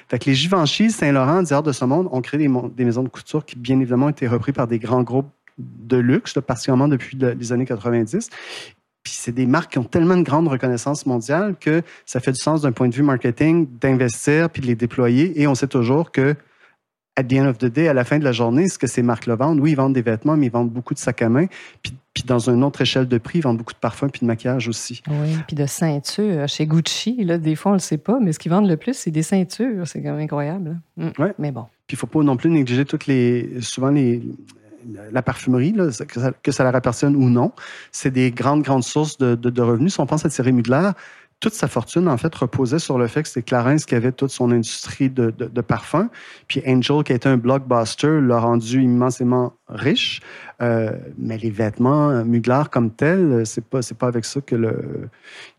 Fait 0.10 0.20
que 0.20 0.26
les 0.26 0.36
Givenchy, 0.36 0.92
Saint-Laurent, 0.92 1.42
Dior 1.42 1.64
de 1.64 1.72
ce 1.72 1.84
monde 1.86 2.08
ont 2.12 2.22
créé 2.22 2.38
des, 2.40 2.54
des 2.76 2.86
maisons 2.86 3.02
de 3.02 3.10
couture 3.10 3.44
qui, 3.44 3.58
bien 3.58 3.80
évidemment, 3.80 4.06
ont 4.06 4.10
été 4.10 4.28
repris 4.28 4.52
par 4.52 4.68
des 4.68 4.78
grands 4.78 5.02
groupes 5.02 5.32
de 5.58 5.98
luxe, 5.98 6.34
particulièrement 6.46 6.88
depuis 6.88 7.18
les 7.18 7.52
années 7.54 7.66
90. 7.66 8.30
Puis 9.06 9.14
c'est 9.14 9.32
des 9.32 9.46
marques 9.46 9.74
qui 9.74 9.78
ont 9.78 9.84
tellement 9.84 10.18
de 10.18 10.24
grande 10.24 10.48
reconnaissance 10.48 11.06
mondiale 11.06 11.56
que 11.60 11.84
ça 12.06 12.20
fait 12.20 12.32
du 12.32 12.40
sens 12.40 12.64
d'un 12.64 12.72
point 12.72 12.90
de 12.90 12.96
vue 12.96 13.04
marketing 13.04 13.68
d'investir 13.80 14.50
puis 14.50 14.64
de 14.64 14.68
les 14.68 14.76
déployer. 14.76 15.40
Et 15.40 15.46
on 15.46 15.54
sait 15.54 15.68
toujours 15.68 16.12
que, 16.12 16.36
at 17.16 17.24
the 17.24 17.34
end 17.34 17.46
of 17.46 17.60
the 17.60 17.66
day, 17.66 17.88
à 17.88 17.94
la 17.94 18.04
fin 18.04 18.18
de 18.18 18.24
la 18.24 18.32
journée, 18.32 18.68
ce 18.68 18.80
que 18.80 18.88
ces 18.88 19.04
marques-là 19.04 19.36
vendent, 19.36 19.60
oui, 19.60 19.72
ils 19.72 19.76
vendent 19.76 19.94
des 19.94 20.02
vêtements, 20.02 20.36
mais 20.36 20.48
ils 20.48 20.52
vendent 20.52 20.72
beaucoup 20.72 20.96
de 20.96 21.00
sacs 21.00 21.22
à 21.22 21.30
main. 21.30 21.46
Puis, 21.84 21.94
puis 22.16 22.24
dans 22.24 22.50
une 22.50 22.64
autre 22.64 22.82
échelle 22.82 23.08
de 23.08 23.18
prix, 23.20 23.40
ils 23.40 23.42
vendent 23.44 23.60
beaucoup 23.60 23.74
de 23.74 23.80
parfums 23.80 24.10
puis 24.12 24.22
de 24.22 24.26
maquillage 24.26 24.68
aussi. 24.68 25.04
Oui, 25.08 25.38
puis 25.46 25.56
de 25.56 25.68
ceintures. 25.68 26.48
Chez 26.48 26.66
Gucci, 26.66 27.24
là, 27.24 27.38
des 27.38 27.56
fois, 27.56 27.74
on 27.74 27.76
ne 27.76 27.80
le 27.80 27.84
sait 27.84 28.00
pas, 28.00 28.20
mais 28.20 28.34
ce 28.34 28.40
qu'ils 28.40 28.52
vendent 28.52 28.68
le 28.68 28.78
plus, 28.78 28.96
c'est 28.96 29.12
des 29.12 29.22
ceintures. 29.22 29.88
C'est 29.88 30.02
quand 30.02 30.14
même 30.14 30.22
incroyable. 30.22 30.80
Mm. 30.98 31.10
Oui. 31.20 31.28
Mais 31.38 31.52
bon. 31.52 31.66
Puis 31.86 31.94
il 31.94 31.96
ne 31.96 32.00
faut 32.00 32.08
pas 32.08 32.24
non 32.24 32.38
plus 32.38 32.50
négliger 32.50 32.86
toutes 32.86 33.06
les. 33.06 33.62
Souvent, 33.62 33.90
les, 33.90 34.24
la 35.12 35.22
parfumerie, 35.22 35.74
que, 36.44 36.52
ça, 36.52 36.64
leur 36.64 36.76
appartienne 36.76 37.16
ou 37.16 37.30
non, 37.30 37.52
c'est 37.92 38.12
des 38.12 38.32
grandes, 38.32 38.64
grandes 38.64 38.84
sources 38.84 39.18
de, 39.18 39.62
revenus. 39.62 39.94
Si 39.94 40.00
on 40.00 40.06
pense 40.06 40.26
à 40.26 40.30
Thierry 40.30 40.52
Mugler, 40.52 40.92
toute 41.40 41.54
sa 41.54 41.68
fortune, 41.68 42.08
en 42.08 42.18
fait, 42.18 42.34
reposait 42.34 42.80
sur 42.80 42.98
le 42.98 43.08
fait 43.08 43.24
que 43.24 43.28
c'était 43.28 43.44
Clarence 43.44 43.86
qui 43.86 43.94
avait 43.96 44.12
toute 44.12 44.32
son 44.32 44.52
industrie 44.52 45.10
de, 45.10 45.62
parfums. 45.62 46.10
Puis 46.48 46.64
Angel, 46.66 47.04
qui 47.04 47.14
été 47.14 47.28
un 47.28 47.38
blockbuster, 47.38 48.22
l'a 48.22 48.40
rendu 48.40 48.82
immensément 48.82 49.54
riche. 49.68 50.22
Euh, 50.62 50.92
mais 51.18 51.38
les 51.38 51.50
vêtements, 51.50 52.24
Mugler 52.24 52.64
comme 52.72 52.92
tel, 52.92 53.46
c'est 53.46 53.66
pas, 53.66 53.82
pas 53.98 54.08
avec 54.08 54.26
ça 54.26 54.42
que 54.42 54.56
le, 54.56 55.10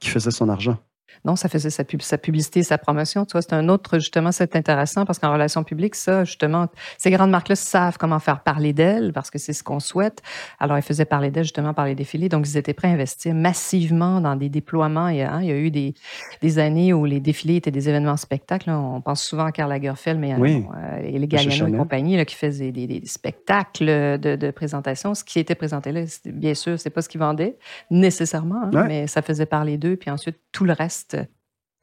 qu'il 0.01 0.11
faisait 0.11 0.31
son 0.31 0.49
argent. 0.49 0.79
Non, 1.25 1.37
ça 1.37 1.49
faisait 1.49 1.71
sa, 1.71 1.85
pub, 1.85 2.03
sa 2.03 2.19
publicité, 2.19 2.63
sa 2.63 2.79
promotion. 2.79 3.25
Tu 3.25 3.33
vois, 3.33 3.43
c'est 3.43 3.53
un 3.53 3.69
autre, 3.69 3.99
justement, 3.99 4.33
c'est 4.33 4.55
intéressant 4.57 5.05
parce 5.05 5.19
qu'en 5.19 5.33
relation 5.33 5.65
publique, 5.65 5.95
ça, 5.95 6.25
justement, 6.25 6.69
ces 6.99 7.11
grandes 7.11 7.31
marques-là 7.31 7.57
savent 7.57 7.99
comment 7.99 8.19
faire 8.19 8.41
parler 8.41 8.73
d'elles 8.73 9.13
parce 9.13 9.31
que 9.31 9.39
c'est 9.39 9.53
ce 9.53 9.63
qu'on 9.63 9.81
souhaite. 9.81 10.23
Alors, 10.61 10.79
ils 10.79 10.83
faisaient 10.83 11.05
parler 11.05 11.31
d'elles, 11.31 11.45
justement, 11.45 11.75
par 11.75 11.87
les 11.87 11.95
défilés. 11.95 12.29
Donc, 12.29 12.47
ils 12.49 12.57
étaient 12.57 12.75
prêts 12.75 12.89
à 12.89 12.93
investir 12.93 13.35
massivement 13.35 14.21
dans 14.21 14.37
des 14.37 14.49
déploiements. 14.49 15.09
Il 15.09 15.17
y 15.17 15.23
a, 15.23 15.33
hein, 15.33 15.43
il 15.43 15.49
y 15.49 15.53
a 15.53 15.57
eu 15.57 15.71
des, 15.71 15.95
des, 16.43 16.59
années 16.59 16.93
où 16.93 17.05
les 17.05 17.21
défilés 17.21 17.57
étaient 17.57 17.71
des 17.71 17.89
événements 17.89 18.17
spectacles. 18.17 18.71
On 18.71 19.01
pense 19.01 19.23
souvent 19.23 19.47
à 19.47 19.53
Karl 19.53 19.71
Lagerfeld, 19.71 20.19
mais 20.19 20.35
oui. 20.37 20.65
euh, 20.77 20.96
et 21.15 21.19
les 21.19 21.29
Galliano 21.29 21.67
et 21.67 21.77
compagnie 21.77 22.17
là, 22.17 22.25
qui 22.25 22.35
faisaient 22.35 22.73
des, 22.73 22.87
des, 22.87 23.03
spectacles 23.07 23.87
de, 24.19 24.37
de, 24.37 24.51
présentation. 24.51 25.15
Ce 25.15 25.25
qui 25.25 25.39
était 25.39 25.55
présenté 25.55 25.93
là, 25.93 26.03
bien 26.27 26.55
sûr, 26.55 26.79
c'est 26.79 26.91
pas 26.91 27.03
ce 27.03 27.09
qu'ils 27.09 27.21
vendaient 27.21 27.57
nécessairement, 27.91 28.71
hein, 28.73 28.85
mais 28.87 29.07
ça 29.07 29.23
faisait 29.23 29.47
parler 29.47 29.79
d'eux. 29.79 29.97
Puis 29.97 30.11
ensuite, 30.11 30.39
tout 30.53 30.65
le 30.65 30.73
reste 30.73 31.17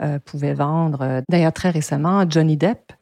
euh, 0.01 0.19
pouvait 0.19 0.53
vendre. 0.53 1.21
D'ailleurs, 1.29 1.53
très 1.53 1.69
récemment, 1.69 2.25
Johnny 2.29 2.57
Depp 2.57 2.93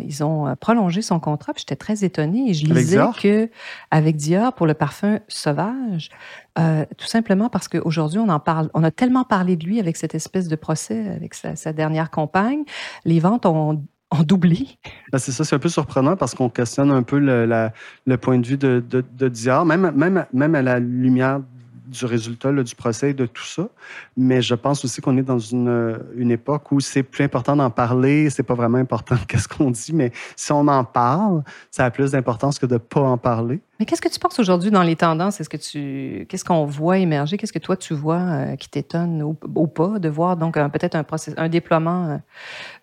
ils 0.00 0.24
ont 0.24 0.54
prolongé 0.56 1.02
son 1.02 1.20
contrat. 1.20 1.52
J'étais 1.56 1.76
très 1.76 2.04
étonnée 2.04 2.50
et 2.50 2.54
je 2.54 2.66
lisais 2.66 2.98
que 3.20 3.50
avec 3.90 4.16
Dior 4.16 4.52
pour 4.54 4.66
le 4.66 4.74
parfum 4.74 5.20
sauvage, 5.28 6.10
tout 6.56 7.06
simplement 7.06 7.48
parce 7.48 7.68
qu'aujourd'hui 7.68 8.18
on 8.18 8.28
en 8.28 8.40
parle, 8.40 8.70
on 8.74 8.84
a 8.84 8.90
tellement 8.90 9.24
parlé 9.24 9.56
de 9.56 9.64
lui 9.64 9.80
avec 9.80 9.96
cette 9.96 10.14
espèce 10.14 10.48
de 10.48 10.56
procès 10.56 11.08
avec 11.08 11.34
sa, 11.34 11.56
sa 11.56 11.72
dernière 11.72 12.10
compagne, 12.10 12.64
les 13.04 13.20
ventes 13.20 13.46
ont 13.46 13.82
en. 14.22 14.78
Ben, 15.12 15.18
c'est 15.18 15.32
ça, 15.32 15.44
c'est 15.44 15.56
un 15.56 15.58
peu 15.58 15.68
surprenant 15.68 16.16
parce 16.16 16.34
qu'on 16.34 16.48
questionne 16.48 16.90
un 16.90 17.02
peu 17.02 17.18
le, 17.18 18.16
point 18.16 18.38
de 18.38 18.46
vue 18.46 18.56
de, 18.56 18.82
de, 18.88 19.28
Dior, 19.28 19.64
même, 19.64 19.92
même 20.32 20.54
à 20.54 20.62
la 20.62 20.78
lumière 20.78 21.40
du 21.86 22.04
résultat 22.06 22.52
du 22.52 22.74
procès 22.74 23.14
de 23.14 23.26
tout 23.26 23.44
ça. 23.44 23.68
Mais 24.16 24.42
je 24.42 24.54
pense 24.54 24.84
aussi 24.84 25.00
qu'on 25.00 25.16
est 25.16 25.22
dans 25.22 25.38
une, 25.38 25.98
une 26.16 26.30
époque 26.30 26.72
où 26.72 26.80
c'est 26.80 27.02
plus 27.02 27.24
important 27.24 27.56
d'en 27.56 27.70
parler. 27.70 28.30
C'est 28.30 28.42
pas 28.42 28.54
vraiment 28.54 28.78
important 28.78 29.16
qu'est-ce 29.28 29.48
qu'on 29.48 29.70
dit, 29.70 29.92
mais 29.92 30.12
si 30.36 30.52
on 30.52 30.66
en 30.68 30.84
parle, 30.84 31.42
ça 31.70 31.84
a 31.84 31.90
plus 31.90 32.12
d'importance 32.12 32.58
que 32.58 32.66
de 32.66 32.78
pas 32.78 33.00
en 33.00 33.18
parler. 33.18 33.60
Mais 33.80 33.86
qu'est-ce 33.86 34.00
que 34.00 34.08
tu 34.08 34.20
penses 34.20 34.38
aujourd'hui 34.38 34.70
dans 34.70 34.84
les 34.84 34.94
tendances? 34.94 35.40
Est-ce 35.40 35.48
que 35.48 35.56
tu, 35.56 36.26
qu'est-ce 36.28 36.44
qu'on 36.44 36.64
voit 36.64 36.98
émerger? 36.98 37.36
Qu'est-ce 37.36 37.52
que 37.52 37.58
toi 37.58 37.76
tu 37.76 37.92
vois 37.92 38.20
euh, 38.20 38.56
qui 38.56 38.68
t'étonne 38.68 39.20
ou, 39.22 39.34
pas 39.66 39.98
de 39.98 40.08
voir 40.08 40.36
donc 40.36 40.54
peut-être 40.54 40.94
un 40.94 41.02
process, 41.02 41.34
un 41.36 41.48
déploiement 41.48 42.06
euh, 42.06 42.16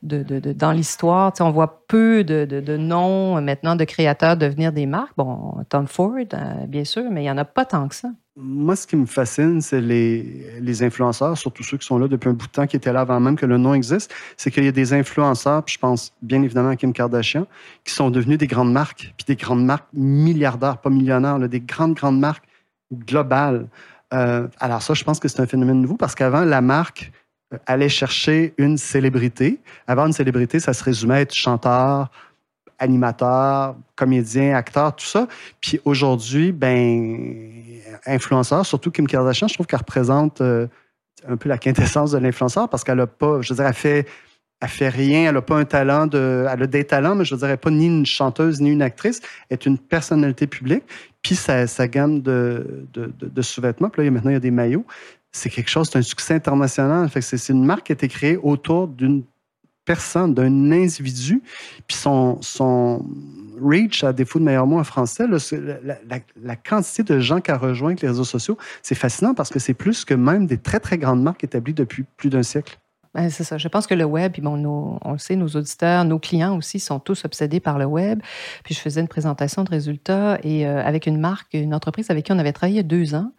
de, 0.03 0.39
de, 0.39 0.51
dans 0.51 0.73
l'histoire? 0.73 1.31
Tu 1.31 1.37
sais, 1.37 1.43
on 1.43 1.51
voit 1.51 1.85
peu 1.87 2.25
de, 2.25 2.43
de, 2.45 2.77
noms 2.77 3.37
euh, 3.37 3.41
maintenant 3.41 3.77
de 3.77 3.85
créateurs 3.85 4.35
devenir 4.35 4.73
des 4.73 4.85
marques. 4.85 5.13
Bon, 5.15 5.63
Tom 5.69 5.87
Ford, 5.87 6.11
bien 6.67 6.83
sûr, 6.83 7.05
mais 7.09 7.23
il 7.23 7.27
y 7.27 7.31
en 7.31 7.37
a 7.37 7.45
pas 7.45 7.63
tant 7.63 7.87
que 7.87 7.95
ça. 7.95 8.09
Moi, 8.37 8.77
ce 8.77 8.87
qui 8.87 8.95
me 8.95 9.05
fascine, 9.05 9.59
c'est 9.59 9.81
les, 9.81 10.57
les, 10.61 10.83
influenceurs, 10.83 11.37
surtout 11.37 11.63
ceux 11.63 11.77
qui 11.77 11.85
sont 11.85 11.99
là 11.99 12.07
depuis 12.07 12.29
un 12.29 12.33
bout 12.33 12.47
de 12.47 12.51
temps, 12.51 12.65
qui 12.65 12.77
étaient 12.77 12.93
là 12.93 13.01
avant 13.01 13.19
même 13.19 13.35
que 13.35 13.45
le 13.45 13.57
nom 13.57 13.73
existe. 13.73 14.13
C'est 14.37 14.51
qu'il 14.51 14.63
y 14.63 14.69
a 14.69 14.71
des 14.71 14.93
influenceurs, 14.93 15.63
puis 15.63 15.73
je 15.73 15.79
pense 15.79 16.13
bien 16.21 16.41
évidemment 16.41 16.69
à 16.69 16.77
Kim 16.77 16.93
Kardashian, 16.93 17.45
qui 17.83 17.93
sont 17.93 18.09
devenus 18.09 18.37
des 18.37 18.47
grandes 18.47 18.71
marques, 18.71 19.13
puis 19.17 19.25
des 19.27 19.35
grandes 19.35 19.65
marques 19.65 19.87
milliardaires, 19.93 20.77
pas 20.77 20.89
millionnaires, 20.89 21.39
des 21.39 21.59
grandes, 21.59 21.95
grandes 21.95 22.19
marques 22.19 22.45
globales. 22.93 23.67
Euh, 24.13 24.47
alors 24.59 24.81
ça, 24.81 24.93
je 24.93 25.03
pense 25.03 25.19
que 25.19 25.27
c'est 25.27 25.41
un 25.41 25.47
phénomène 25.47 25.81
nouveau 25.81 25.97
parce 25.97 26.15
qu'avant, 26.15 26.45
la 26.45 26.61
marque 26.61 27.11
euh, 27.53 27.57
allait 27.65 27.89
chercher 27.89 28.53
une 28.57 28.77
célébrité. 28.77 29.59
Avant 29.87 30.07
une 30.07 30.13
célébrité, 30.13 30.59
ça 30.59 30.73
se 30.73 30.83
résumait 30.83 31.15
à 31.15 31.21
être 31.21 31.33
chanteur, 31.33 32.09
animateur, 32.81 33.75
comédien, 33.95 34.55
acteur, 34.55 34.95
tout 34.95 35.05
ça. 35.05 35.27
Puis 35.61 35.79
aujourd'hui, 35.85 36.51
ben, 36.51 37.39
influenceur, 38.05 38.65
surtout 38.65 38.91
Kim 38.91 39.07
Kardashian, 39.07 39.47
je 39.47 39.53
trouve 39.53 39.67
qu'elle 39.67 39.79
représente 39.79 40.41
euh, 40.41 40.67
un 41.27 41.37
peu 41.37 41.47
la 41.47 41.57
quintessence 41.57 42.11
de 42.11 42.17
l'influenceur 42.17 42.67
parce 42.67 42.83
qu'elle 42.83 42.99
a 42.99 43.07
pas, 43.07 43.41
je 43.41 43.53
veux 43.53 43.57
dire, 43.57 43.67
elle 43.67 43.73
fait, 43.73 44.07
elle 44.59 44.67
fait 44.67 44.89
rien, 44.89 45.29
elle 45.29 45.35
n'a 45.35 45.41
pas 45.41 45.57
un 45.57 45.65
talent 45.65 46.07
de, 46.07 46.45
elle 46.51 46.63
a 46.63 46.67
des 46.67 46.83
talents, 46.83 47.13
mais 47.13 47.23
je 47.23 47.35
dirais 47.35 47.57
pas 47.57 47.69
ni 47.69 47.85
une 47.85 48.05
chanteuse 48.05 48.59
ni 48.59 48.71
une 48.71 48.81
actrice, 48.81 49.21
elle 49.49 49.55
est 49.55 49.65
une 49.67 49.77
personnalité 49.77 50.47
publique. 50.47 50.83
Puis 51.21 51.35
sa, 51.35 51.67
sa 51.67 51.87
gamme 51.87 52.21
de, 52.21 52.87
de, 52.93 53.41
sous-vêtements, 53.43 53.89
puis 53.89 54.03
là, 54.03 54.09
maintenant 54.09 54.31
il 54.31 54.33
y 54.33 54.37
a 54.37 54.39
des 54.39 54.49
maillots, 54.49 54.85
c'est 55.31 55.49
quelque 55.49 55.69
chose, 55.69 55.89
c'est 55.91 55.99
un 55.99 56.01
succès 56.01 56.33
international. 56.33 57.09
C'est 57.21 57.49
une 57.49 57.63
marque 57.63 57.85
qui 57.85 57.91
a 57.91 57.95
été 57.95 58.07
créée 58.07 58.37
autour 58.37 58.87
d'une 58.87 59.23
personne, 59.85 60.33
d'un 60.33 60.71
individu, 60.71 61.41
puis 61.87 61.97
son, 61.97 62.41
son 62.41 63.05
reach, 63.61 64.03
à 64.03 64.13
défaut 64.13 64.39
de 64.39 64.43
meilleur 64.43 64.67
mot 64.67 64.79
en 64.79 64.83
français, 64.83 65.25
la, 65.27 66.55
quantité 66.55 67.03
de 67.03 67.19
gens 67.19 67.39
a 67.47 67.57
rejoint 67.57 67.95
les 68.01 68.07
réseaux 68.07 68.23
sociaux, 68.23 68.57
c'est 68.81 68.95
fascinant 68.95 69.33
parce 69.33 69.49
que 69.49 69.59
c'est 69.59 69.73
plus 69.73 70.05
que 70.05 70.13
même 70.13 70.45
des 70.45 70.57
très, 70.57 70.79
très 70.79 70.97
grandes 70.97 71.21
marques 71.21 71.43
établies 71.43 71.73
depuis 71.73 72.05
plus 72.17 72.29
d'un 72.29 72.43
siècle. 72.43 72.77
Ben, 73.13 73.29
c'est 73.29 73.43
ça. 73.43 73.57
Je 73.57 73.67
pense 73.67 73.87
que 73.87 73.93
le 73.93 74.05
web, 74.05 74.31
puis 74.31 74.41
bon, 74.41 74.99
on 75.03 75.11
le 75.11 75.17
sait, 75.17 75.35
nos 75.35 75.49
auditeurs, 75.49 76.05
nos 76.05 76.17
clients 76.17 76.57
aussi 76.57 76.79
sont 76.79 76.99
tous 76.99 77.25
obsédés 77.25 77.59
par 77.59 77.77
le 77.77 77.83
web. 77.83 78.21
Puis 78.63 78.73
je 78.73 78.79
faisais 78.79 79.01
une 79.01 79.09
présentation 79.09 79.65
de 79.65 79.69
résultats 79.69 80.39
et 80.43 80.65
euh, 80.65 80.81
avec 80.81 81.07
une 81.07 81.19
marque, 81.19 81.53
une 81.53 81.75
entreprise 81.75 82.09
avec 82.09 82.25
qui 82.25 82.31
on 82.31 82.39
avait 82.39 82.53
travaillé 82.53 82.83
deux 82.83 83.13
ans 83.13 83.33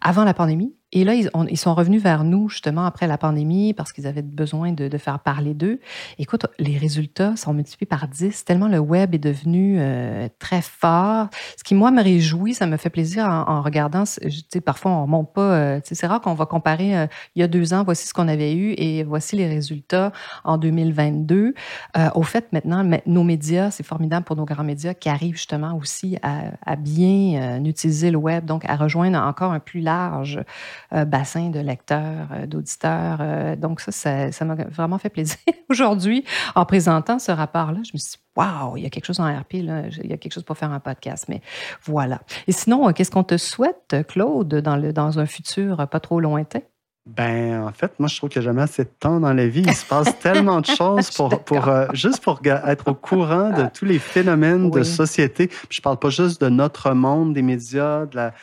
avant 0.00 0.24
la 0.24 0.32
pandémie. 0.32 0.74
Et 0.96 1.04
là, 1.04 1.12
ils, 1.12 1.28
ils, 1.50 1.58
sont 1.58 1.74
revenus 1.74 2.02
vers 2.02 2.24
nous 2.24 2.48
justement 2.48 2.86
après 2.86 3.06
la 3.06 3.18
pandémie 3.18 3.74
parce 3.74 3.92
qu'ils 3.92 4.06
avaient 4.06 4.22
besoin 4.22 4.72
de, 4.72 4.88
de 4.88 4.96
faire 4.98 5.18
parler 5.18 5.52
d'eux. 5.52 5.78
Écoute, 6.18 6.46
les 6.58 6.78
résultats 6.78 7.36
sont 7.36 7.52
multipliés 7.52 7.86
par 7.86 8.08
10, 8.08 8.46
tellement 8.46 8.66
le 8.66 8.78
web 8.78 9.14
est 9.14 9.18
devenu 9.18 9.76
euh, 9.78 10.26
très 10.38 10.62
fort. 10.62 11.28
Ce 11.58 11.64
qui, 11.64 11.74
moi, 11.74 11.90
me 11.90 12.02
réjouit, 12.02 12.54
ça 12.54 12.66
me 12.66 12.78
fait 12.78 12.88
plaisir 12.88 13.26
en, 13.26 13.46
en 13.46 13.60
regardant. 13.60 14.06
Sais, 14.06 14.22
parfois, 14.64 14.92
on 14.92 15.02
remonte 15.02 15.34
pas. 15.34 15.42
Euh, 15.42 15.80
c'est 15.84 16.06
rare 16.06 16.22
qu'on 16.22 16.32
va 16.32 16.46
comparer 16.46 16.96
euh, 16.96 17.06
il 17.34 17.40
y 17.40 17.42
a 17.42 17.48
deux 17.48 17.74
ans, 17.74 17.84
voici 17.84 18.08
ce 18.08 18.14
qu'on 18.14 18.28
avait 18.28 18.54
eu 18.54 18.72
et 18.78 19.04
voici 19.04 19.36
les 19.36 19.48
résultats 19.48 20.12
en 20.44 20.56
2022. 20.56 21.52
Euh, 21.98 22.08
au 22.14 22.22
fait, 22.22 22.50
maintenant, 22.54 22.82
nos 23.04 23.22
médias, 23.22 23.70
c'est 23.70 23.84
formidable 23.84 24.24
pour 24.24 24.36
nos 24.36 24.46
grands 24.46 24.64
médias 24.64 24.94
qui 24.94 25.10
arrivent 25.10 25.36
justement 25.36 25.76
aussi 25.76 26.16
à, 26.22 26.52
à 26.64 26.76
bien 26.76 27.62
utiliser 27.62 28.10
le 28.10 28.16
web, 28.16 28.46
donc 28.46 28.64
à 28.64 28.76
rejoindre 28.76 29.18
encore 29.18 29.52
un 29.52 29.60
plus 29.60 29.82
large 29.82 30.40
euh, 30.85 30.85
bassin 30.92 31.50
de 31.50 31.60
lecteurs, 31.60 32.28
euh, 32.32 32.46
d'auditeurs. 32.46 33.18
Euh, 33.20 33.56
donc 33.56 33.80
ça, 33.80 34.30
ça 34.32 34.44
m'a 34.44 34.54
vraiment 34.54 34.98
fait 34.98 35.10
plaisir. 35.10 35.36
Aujourd'hui, 35.68 36.24
en 36.54 36.64
présentant 36.64 37.18
ce 37.18 37.32
rapport-là, 37.32 37.80
je 37.84 37.90
me 37.94 37.98
suis 37.98 38.12
dit, 38.12 38.18
waouh, 38.36 38.76
il 38.76 38.82
y 38.82 38.86
a 38.86 38.90
quelque 38.90 39.06
chose 39.06 39.20
en 39.20 39.26
RP, 39.26 39.54
là, 39.62 39.82
il 40.02 40.10
y 40.10 40.12
a 40.12 40.16
quelque 40.16 40.32
chose 40.32 40.44
pour 40.44 40.56
faire 40.56 40.72
un 40.72 40.80
podcast. 40.80 41.26
Mais 41.28 41.40
voilà. 41.84 42.20
Et 42.46 42.52
sinon, 42.52 42.92
qu'est-ce 42.92 43.10
qu'on 43.10 43.24
te 43.24 43.36
souhaite, 43.36 43.96
Claude, 44.08 44.54
dans, 44.54 44.76
le, 44.76 44.92
dans 44.92 45.18
un 45.18 45.26
futur 45.26 45.86
pas 45.88 46.00
trop 46.00 46.20
lointain? 46.20 46.60
Ben, 47.06 47.62
en 47.62 47.72
fait, 47.72 47.92
moi, 48.00 48.08
je 48.08 48.16
trouve 48.16 48.30
qu'il 48.30 48.42
n'y 48.42 48.48
a 48.48 48.50
jamais 48.50 48.62
assez 48.62 48.82
de 48.82 48.90
temps 48.98 49.20
dans 49.20 49.32
la 49.32 49.46
vie. 49.46 49.62
Il 49.64 49.74
se 49.74 49.86
passe 49.86 50.18
tellement 50.20 50.60
de 50.60 50.66
choses 50.66 51.10
pour, 51.12 51.38
pour 51.44 51.70
juste 51.92 52.20
pour 52.20 52.40
être 52.44 52.88
au 52.88 52.94
courant 52.94 53.50
de 53.50 53.68
tous 53.72 53.84
les 53.84 54.00
phénomènes 54.00 54.70
de 54.70 54.82
société. 54.82 55.48
je 55.70 55.80
parle 55.80 55.98
pas 55.98 56.10
juste 56.10 56.40
de 56.40 56.48
notre 56.48 56.92
monde, 56.92 57.32
des 57.32 57.42
médias, 57.42 58.06
de 58.06 58.16
la, 58.16 58.34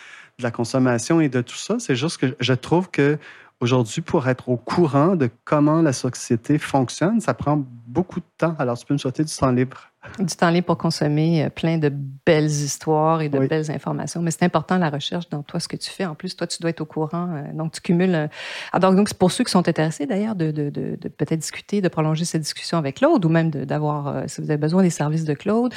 la 0.43 0.51
consommation 0.51 1.21
et 1.21 1.29
de 1.29 1.41
tout 1.41 1.55
ça. 1.55 1.77
C'est 1.79 1.95
juste 1.95 2.17
que 2.17 2.35
je 2.39 2.53
trouve 2.53 2.89
que 2.89 3.17
aujourd'hui, 3.59 4.01
pour 4.01 4.27
être 4.27 4.49
au 4.49 4.57
courant 4.57 5.15
de 5.15 5.29
comment 5.45 5.81
la 5.81 5.93
société 5.93 6.57
fonctionne, 6.57 7.21
ça 7.21 7.33
prend 7.33 7.63
beaucoup 7.87 8.19
de 8.19 8.25
temps. 8.37 8.55
Alors, 8.59 8.77
tu 8.77 8.85
peux 8.85 8.93
me 8.93 8.99
souhaiter 8.99 9.23
du 9.23 9.33
temps 9.33 9.51
libre. 9.51 9.92
Du 10.19 10.35
temps 10.35 10.49
libre 10.49 10.67
pour 10.67 10.77
consommer 10.77 11.45
euh, 11.45 11.49
plein 11.49 11.77
de 11.77 11.91
belles 12.25 12.45
histoires 12.45 13.21
et 13.21 13.29
de 13.29 13.39
belles 13.47 13.71
informations. 13.71 14.21
Mais 14.21 14.31
c'est 14.31 14.43
important 14.43 14.77
la 14.77 14.89
recherche 14.89 15.29
dans 15.29 15.43
toi, 15.43 15.61
ce 15.61 15.69
que 15.69 15.77
tu 15.77 15.89
fais. 15.89 16.05
En 16.05 16.13
plus, 16.13 16.35
toi, 16.35 16.45
tu 16.45 16.61
dois 16.61 16.71
être 16.71 16.81
au 16.81 16.85
courant. 16.85 17.29
Euh, 17.33 17.53
donc, 17.53 17.71
tu 17.71 17.81
cumules. 17.81 18.13
Euh, 18.13 18.79
donc, 18.79 19.07
c'est 19.07 19.17
pour 19.17 19.31
ceux 19.31 19.45
qui 19.45 19.51
sont 19.51 19.67
intéressés 19.67 20.05
d'ailleurs 20.05 20.35
de, 20.35 20.51
de, 20.51 20.69
de, 20.69 20.97
de 20.99 21.07
peut-être 21.07 21.39
discuter, 21.39 21.79
de 21.79 21.87
prolonger 21.87 22.25
cette 22.25 22.41
discussion 22.41 22.77
avec 22.77 22.97
Claude 22.97 23.23
ou 23.23 23.29
même 23.29 23.49
d'avoir, 23.49 24.23
si 24.27 24.41
vous 24.41 24.49
avez 24.49 24.57
besoin 24.57 24.83
des 24.83 24.89
services 24.89 25.23
de 25.23 25.33
Claude, 25.33 25.73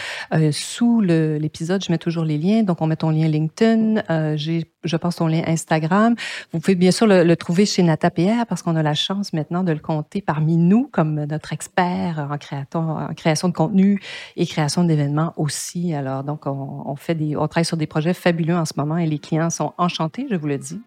sous 0.50 1.00
l'épisode, 1.00 1.84
je 1.84 1.92
mets 1.92 1.98
toujours 1.98 2.24
les 2.24 2.36
liens. 2.36 2.62
Donc, 2.62 2.82
on 2.82 2.86
met 2.86 2.96
ton 2.96 3.10
lien 3.10 3.28
LinkedIn. 3.28 4.36
J'ai, 4.36 4.72
je 4.82 4.96
pense, 4.96 5.16
ton 5.16 5.28
lien 5.28 5.42
Instagram. 5.46 6.14
Vous 6.52 6.60
pouvez 6.60 6.74
bien 6.74 6.90
sûr 6.90 7.06
le, 7.06 7.34
trouver 7.36 7.64
chez 7.64 7.82
Nata 7.82 8.10
PR 8.10 8.46
parce 8.48 8.62
qu'on 8.62 8.76
a 8.76 8.82
la 8.82 8.94
chance 8.94 9.32
maintenant 9.32 9.62
de 9.62 9.72
le 9.72 9.78
compter 9.78 10.20
parmi 10.20 10.56
nous 10.56 10.88
comme 10.90 11.24
notre 11.24 11.52
expert 11.52 12.26
en, 12.30 12.38
créaton, 12.38 12.98
en 12.98 13.14
création 13.14 13.48
de 13.48 13.54
contenu 13.54 14.00
et 14.36 14.46
création 14.46 14.84
d'événements 14.84 15.32
aussi. 15.36 15.94
Alors, 15.94 16.24
donc, 16.24 16.46
on, 16.46 16.96
fait 16.96 17.14
des, 17.14 17.36
on 17.36 17.46
travaille 17.48 17.64
sur 17.64 17.76
des 17.76 17.86
projets 17.86 18.14
fabuleux 18.14 18.56
en 18.56 18.64
ce 18.64 18.74
moment 18.76 18.96
et 18.96 19.06
les 19.06 19.18
clients 19.18 19.50
sont 19.50 19.72
enchantés, 19.78 20.26
je 20.30 20.36
vous 20.36 20.46
le 20.46 20.58
dis. 20.58 20.80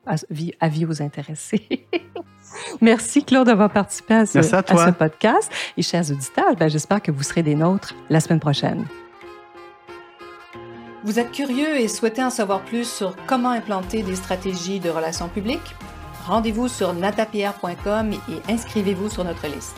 Avis, 0.60 0.86
aux 0.86 1.02
intéressés. 1.02 1.88
Merci 2.82 3.24
Claude 3.24 3.48
d'avoir 3.48 3.72
participé 3.72 4.16
à 4.16 4.26
ce, 4.26 4.40
à 4.40 4.44
ce, 4.44 4.92
podcast. 4.92 5.52
Et 5.78 5.82
chers 5.82 6.10
auditeurs, 6.10 6.56
ben, 6.58 6.70
j'espère 6.70 7.02
que 7.02 7.12
vous 7.12 7.24
serez 7.24 7.44
des 7.44 7.56
nôtres 7.56 7.96
la 8.10 8.20
semaine 8.20 8.40
prochaine. 8.40 8.86
Vous 11.04 11.20
êtes 11.20 11.32
curieux 11.32 11.80
et 11.80 11.88
souhaitez 11.88 12.24
en 12.24 12.30
savoir 12.30 12.62
plus 12.62 12.88
sur 12.90 13.16
comment 13.26 13.52
implanter 13.52 14.04
des 14.04 14.16
stratégies 14.16 14.80
de 14.80 14.90
relations 14.90 15.30
publiques? 15.30 15.76
Rendez-vous 16.26 16.68
sur 16.68 16.94
natapierre.com 16.94 18.12
et 18.12 18.52
inscrivez-vous 18.52 19.10
sur 19.10 19.24
notre 19.24 19.48
liste 19.48 19.78